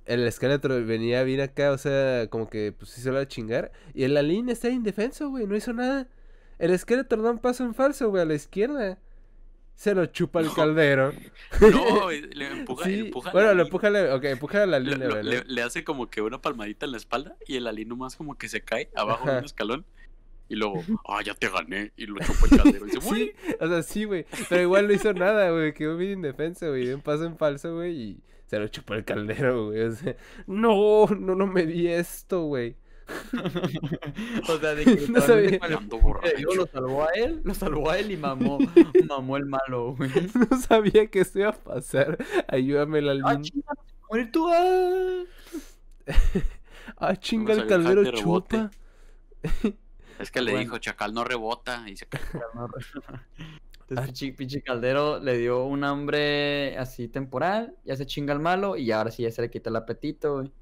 [0.06, 1.72] el Skeletor venía bien acá.
[1.72, 3.72] O sea, como que pues hizo la chingar.
[3.94, 5.46] Y el Lin está indefenso, güey.
[5.46, 6.06] No hizo nada.
[6.58, 8.98] El Skeletor da un paso en falso, güey, a la izquierda.
[9.76, 10.54] Se lo chupa el No.
[10.56, 11.12] caldero.
[11.60, 15.22] No, le empuja, Sí, empuja Bueno, lo empuja, la- ok, empuja a la Le, ¿no?
[15.22, 18.36] le- le hace como que una palmadita en la espalda y el alín nomás como
[18.36, 19.86] que se cae abajo de un escalón
[20.50, 23.34] y luego, ah, ya te gané y lo chupa el caldero y se muere.
[23.46, 24.26] Sí, o sea, sí, güey.
[24.48, 25.72] Pero igual no hizo nada, güey.
[25.72, 26.86] Quedó bien indefenso, güey.
[26.86, 27.92] Dio un paso en falso, güey.
[27.96, 29.82] Y se lo chupó el caldero, güey.
[29.82, 30.16] O sea,
[30.48, 32.74] no, no, no me di esto, güey.
[34.48, 35.60] o sea, de que No sabía.
[36.36, 38.58] Dios lo salvó a él, lo salvó a él y mamó,
[39.08, 40.10] mamó el malo, güey.
[40.50, 42.18] No sabía que esto iba a pasar.
[42.48, 43.72] Ayúdame, la Ah, chinga,
[44.08, 45.22] morir tú, ah.
[46.96, 48.70] Ah, chinga, el caldero de chupa.
[50.20, 50.64] Es que le Bueno.
[50.64, 52.20] dijo, chacal no rebota y se cae.
[53.88, 58.76] Entonces, pinche, pinche caldero le dio un hambre así temporal, ya se chinga el malo
[58.76, 60.52] y ahora sí ya se le quita el apetito, güey.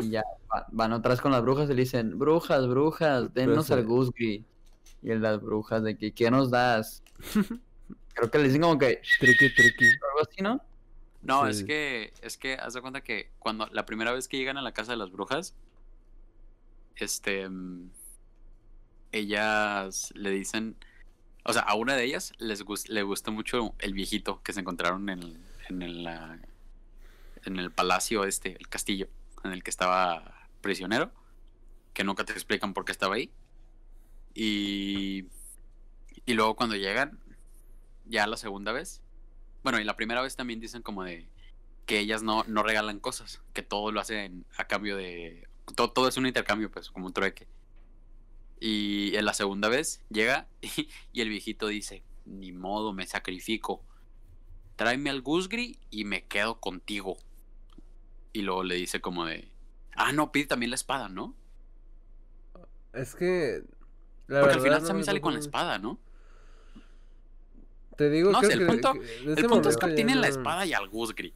[0.00, 0.22] Y ya
[0.54, 3.86] va- van vez con las brujas y le dicen, brujas, brujas, denos Pero al se-
[3.88, 4.44] Gusgri.
[5.02, 7.02] Y el las brujas de que, ¿qué nos das?
[8.14, 9.84] Creo que le dicen como que, Triqui, triqui.
[9.86, 10.60] algo así, ¿no?
[11.20, 14.56] No, es que, es que, haz de cuenta que cuando la primera vez que llegan
[14.56, 15.54] a la casa de las brujas,
[16.96, 17.90] este, mm,
[19.18, 20.76] ellas le dicen,
[21.44, 24.60] o sea, a una de ellas les gus- le gustó mucho el viejito que se
[24.60, 26.06] encontraron en el, en el,
[27.44, 29.08] en el palacio este, el castillo,
[29.44, 31.12] en el que estaba prisionero,
[31.92, 33.30] que nunca te explican por qué estaba ahí.
[34.34, 35.26] Y,
[36.26, 37.18] y luego cuando llegan,
[38.06, 39.00] ya la segunda vez,
[39.62, 41.28] bueno, y la primera vez también dicen como de
[41.86, 45.46] que ellas no, no regalan cosas, que todo lo hacen a cambio de...
[45.76, 47.46] Todo, todo es un intercambio, pues, como un trueque.
[48.66, 53.84] Y en la segunda vez llega y, y el viejito dice, ni modo, me sacrifico.
[54.76, 57.18] Tráeme al Gusgri y me quedo contigo.
[58.32, 59.48] Y luego le dice como de...
[59.94, 61.34] Ah, no, pide también la espada, ¿no?
[62.94, 63.62] Es que.
[64.28, 65.98] La Porque al final no- también no sale con la espada, ¿no?
[67.96, 70.64] Te digo No, creo el que- punto- que El punto es que obtienen la espada
[70.66, 71.34] y al Gusgri.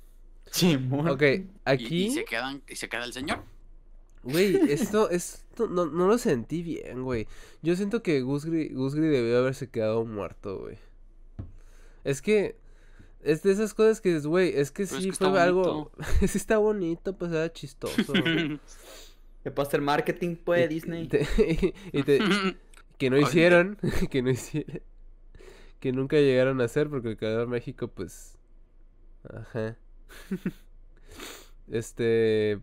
[0.50, 2.06] Sí, Ok, Y, aquí.
[2.06, 3.44] y se quedan, y se queda el señor.
[4.32, 7.26] Güey, esto, esto no, no lo sentí bien, güey.
[7.62, 10.78] Yo siento que Gusgri, Gusgri debió haberse quedado muerto, güey.
[12.04, 12.56] Es que
[13.22, 15.42] es de esas cosas que dices, güey, es que Pero es sí que fue está
[15.42, 15.90] algo.
[16.26, 18.12] sí está bonito, pues era chistoso.
[19.44, 21.06] Que puede hacer marketing, pues, Y- Disney.
[21.06, 21.24] te-
[21.92, 22.18] y te-
[22.98, 23.78] que no hicieron,
[24.10, 24.82] que no hicieron,
[25.78, 28.36] que nunca llegaron a hacer porque el creador México, pues,
[29.32, 29.76] ajá.
[31.70, 32.58] este,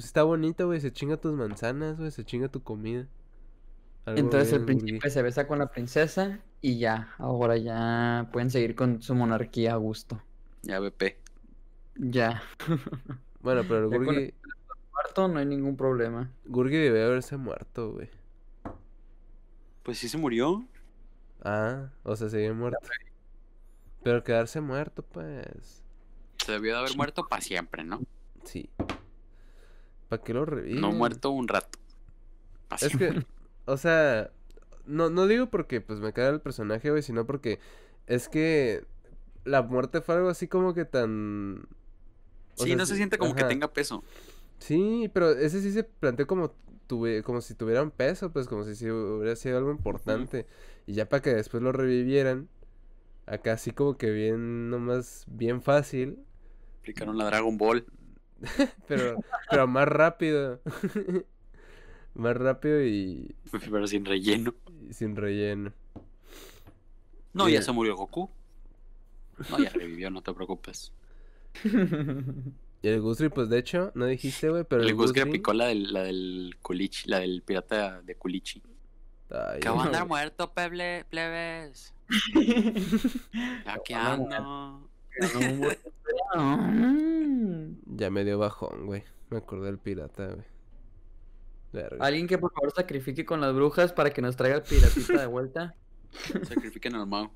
[0.00, 3.06] pues está bonito, güey, se chinga tus manzanas, güey, se chinga tu comida.
[4.06, 8.74] Algo Entonces el príncipe se besa con la princesa y ya, ahora ya pueden seguir
[8.74, 10.18] con su monarquía a gusto.
[10.62, 11.18] ya, BP.
[11.96, 12.42] Ya,
[13.42, 14.32] Bueno, pero el Gurgi,
[14.90, 16.32] muerto no hay ningún problema.
[16.46, 18.08] Gurgi debe haberse muerto, güey.
[19.82, 20.66] Pues sí se murió.
[21.44, 22.78] Ah, o sea, seguía muerto.
[24.02, 25.84] Pero quedarse muerto, pues,
[26.42, 28.00] Se debió de haber muerto para siempre, ¿no?
[28.44, 28.70] sí.
[30.10, 30.82] ¿Para qué lo reviven?
[30.82, 31.78] No muerto un rato.
[32.68, 33.24] Pa' Es que,
[33.66, 34.32] o sea,
[34.86, 37.60] no, no digo porque pues me cae el personaje, güey, sino porque
[38.06, 38.86] es que
[39.44, 41.68] la muerte fue algo así como que tan...
[42.58, 44.04] o Sí, sea, no se siente como que tenga peso.
[44.58, 46.54] Sí, pero ese sí se planteó como
[46.88, 50.46] tuve, como si tuviera un peso, pues como si hubiera sido algo importante.
[50.86, 52.48] Y ya para que después lo revivieran,
[53.26, 56.26] acá así como que bien, nomás, bien fácil,
[56.80, 57.86] Aplicaron la Dragon Ball.
[58.88, 59.16] pero,
[59.50, 60.60] pero más rápido.
[62.14, 63.36] Más rápido y,
[63.70, 64.52] Pero sin relleno.
[64.90, 65.72] sin relleno.
[67.32, 68.28] No, ya se murió Goku.
[69.48, 70.92] No, ya revivió, no te preocupes.
[72.82, 75.24] Y el Gusri, pues de hecho, no dijiste, güey, pero el, el Gusri...
[75.30, 78.60] picó la del, la del Kulichi, la del pirata de Kulichi.
[79.30, 81.94] Ay, Que va a andar muerto, peble, plebes.
[83.66, 84.89] Aquí ando.
[87.86, 89.02] Ya me dio bajón, güey.
[89.28, 90.46] Me acordé del pirata, güey.
[91.72, 92.04] Verga.
[92.04, 95.26] Alguien que por favor sacrifique con las brujas para que nos traiga el piratita de
[95.26, 95.74] vuelta.
[96.48, 97.30] Sacrifiquen al Mao.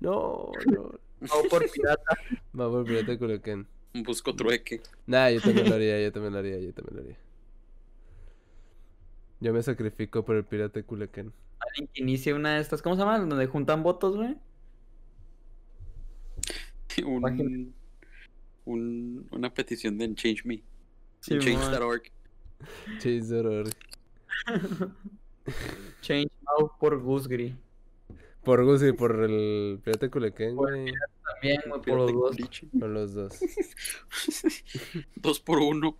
[0.00, 0.82] No, no.
[0.82, 2.16] O por pirata.
[2.58, 3.66] Va por pirata de Culiacán.
[3.94, 4.82] Busco trueque.
[5.06, 7.18] Nah, yo también lo haría, yo también lo haría, yo también lo haría.
[9.40, 11.32] Yo me sacrifico por el pirata de Culiacán.
[11.60, 13.18] Alguien que inicie una de estas, ¿cómo se llama?
[13.18, 14.36] Donde juntan votos, güey.
[17.06, 17.68] Un, Página.
[18.64, 20.62] un, una petición de Change Me.
[21.20, 22.02] Sí, Change.org.
[23.30, 23.68] Horror.
[26.00, 27.56] Change now por Gusgri.
[28.44, 30.92] Por Gus y por el pirata Culiacán, Por güey.
[31.32, 32.36] También, güey, por los dos.
[32.78, 33.38] Por los dos.
[35.16, 35.96] Dos por uno.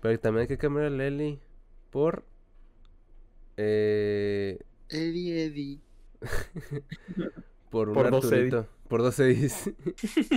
[0.00, 1.38] Pero también hay que cambiar a Lely
[1.90, 2.24] por.
[3.58, 4.58] Eh.
[4.88, 5.80] Eddie, Eddie.
[7.72, 8.66] Por un Por dos.
[8.86, 9.70] Por dos Eddies.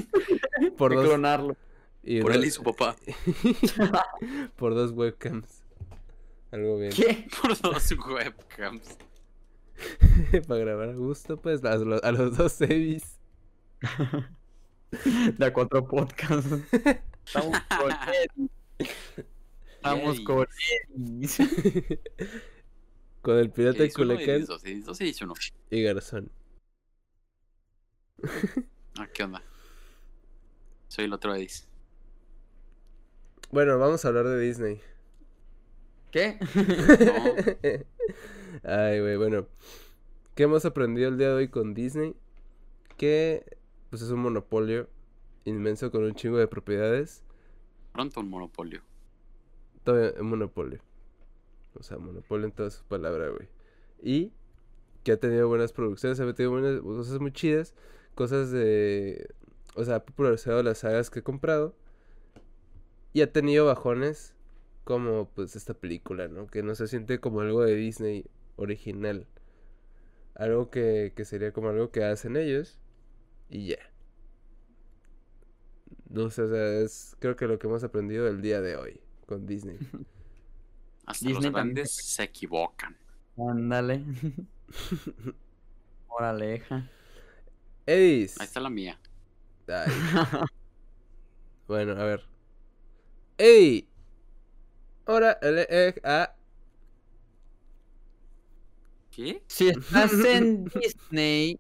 [0.78, 1.06] por dos.
[1.06, 1.58] clonarlo.
[2.02, 2.96] y Por dos- él y su papá.
[4.56, 5.62] por dos webcams.
[6.52, 6.94] Algo bien.
[6.94, 7.28] ¿Qué?
[7.42, 8.98] Por dos webcams.
[10.48, 13.20] Para grabar a gusto, pues, a, los- a los dos Eddies.
[15.38, 16.54] De a cuatro podcasts.
[17.26, 18.50] Estamos con Eddie.
[19.76, 20.48] Estamos con
[20.96, 22.00] Eddie.
[23.22, 26.32] Con el pirata de Edis Culiacán Edis Edis Edis y Garzón.
[28.98, 29.44] Ah, ¿qué onda?
[30.88, 31.68] Soy el otro Edis.
[33.52, 34.82] Bueno, vamos a hablar de Disney.
[36.12, 36.40] ¿Qué?
[38.64, 39.48] Ay, güey, bueno.
[40.34, 42.16] ¿Qué hemos aprendido el día de hoy con Disney?
[42.98, 43.58] Que
[43.90, 44.90] pues es un monopolio
[45.46, 47.24] inmenso con un chingo de propiedades.
[47.94, 48.82] Pronto un monopolio.
[49.84, 50.80] Todo un monopolio.
[51.76, 53.50] O sea, monopolio en todas sus palabras, güey.
[54.02, 54.34] Y
[55.04, 57.74] que ha tenido buenas producciones, ha metido buenas cosas muy chidas.
[58.16, 59.34] Cosas de...
[59.76, 61.76] O sea, ha popularizado las sagas que he comprado.
[63.14, 64.34] Y ha tenido bajones
[64.84, 66.48] como pues esta película, ¿no?
[66.48, 69.28] Que no se siente como algo de Disney original.
[70.36, 72.80] Algo que, que sería como algo que hacen ellos.
[73.50, 73.80] Y ya.
[76.10, 79.02] No sé, o sea, es creo que lo que hemos aprendido el día de hoy
[79.26, 79.78] con Disney.
[81.06, 82.96] Hasta Disney los también grandes se equivocan.
[83.38, 84.04] Ándale.
[86.08, 86.90] Moraleja.
[87.86, 88.40] Edis.
[88.40, 89.00] Ahí está la mía.
[89.68, 89.92] Ay,
[91.68, 92.28] bueno, a ver.
[93.38, 93.88] ¡Ey!
[95.06, 96.34] Ahora, el, eh, ah,
[99.12, 99.44] ¿Qué?
[99.48, 101.60] Si estás en Disney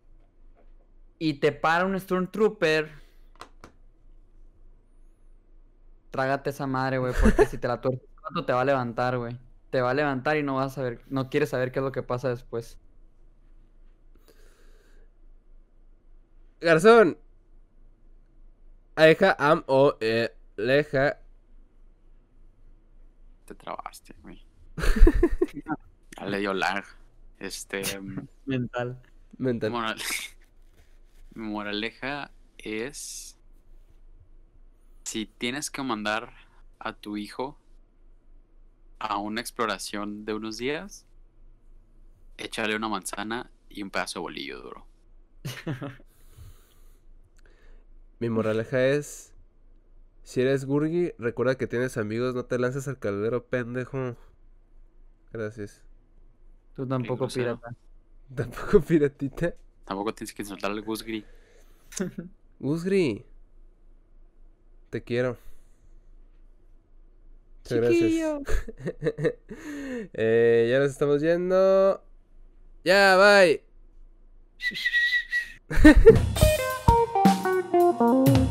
[1.19, 2.89] y te para un Stormtrooper,
[6.11, 8.05] trágate esa madre, güey, porque si te la tuerces
[8.45, 9.37] te va a levantar, güey.
[9.69, 11.91] Te va a levantar y no vas a saber, no quieres saber qué es lo
[11.91, 12.77] que pasa después.
[16.65, 17.17] Garzón.
[18.95, 21.19] Aeja am o eh, leja.
[23.45, 24.43] Te trabaste, güey.
[26.17, 26.83] Ya le dio lag.
[27.39, 27.99] Este.
[27.99, 29.01] mm, Mental.
[29.37, 29.71] Mental.
[29.71, 30.01] moral-
[31.35, 33.37] Mi moraleja es.
[35.03, 36.33] Si tienes que mandar
[36.79, 37.59] a tu hijo
[38.97, 41.05] a una exploración de unos días,
[42.37, 44.87] échale una manzana y un pedazo de bolillo duro.
[48.19, 49.33] Mi moraleja es.
[50.23, 54.15] Si eres Gurgi, recuerda que tienes amigos, no te lances al caldero, pendejo.
[55.31, 55.83] Gracias.
[56.75, 57.75] Tú tampoco, pirata.
[58.35, 59.53] Tampoco piratita.
[59.85, 61.23] Tampoco tienes que insultar al Gusgri.
[62.59, 63.25] Gusgri.
[64.89, 65.37] Te quiero.
[67.63, 68.41] Muchas Chiquillo.
[68.41, 69.33] gracias.
[70.13, 72.03] Eh, ya nos estamos yendo.
[72.83, 73.15] Ya,
[77.97, 78.45] Bye.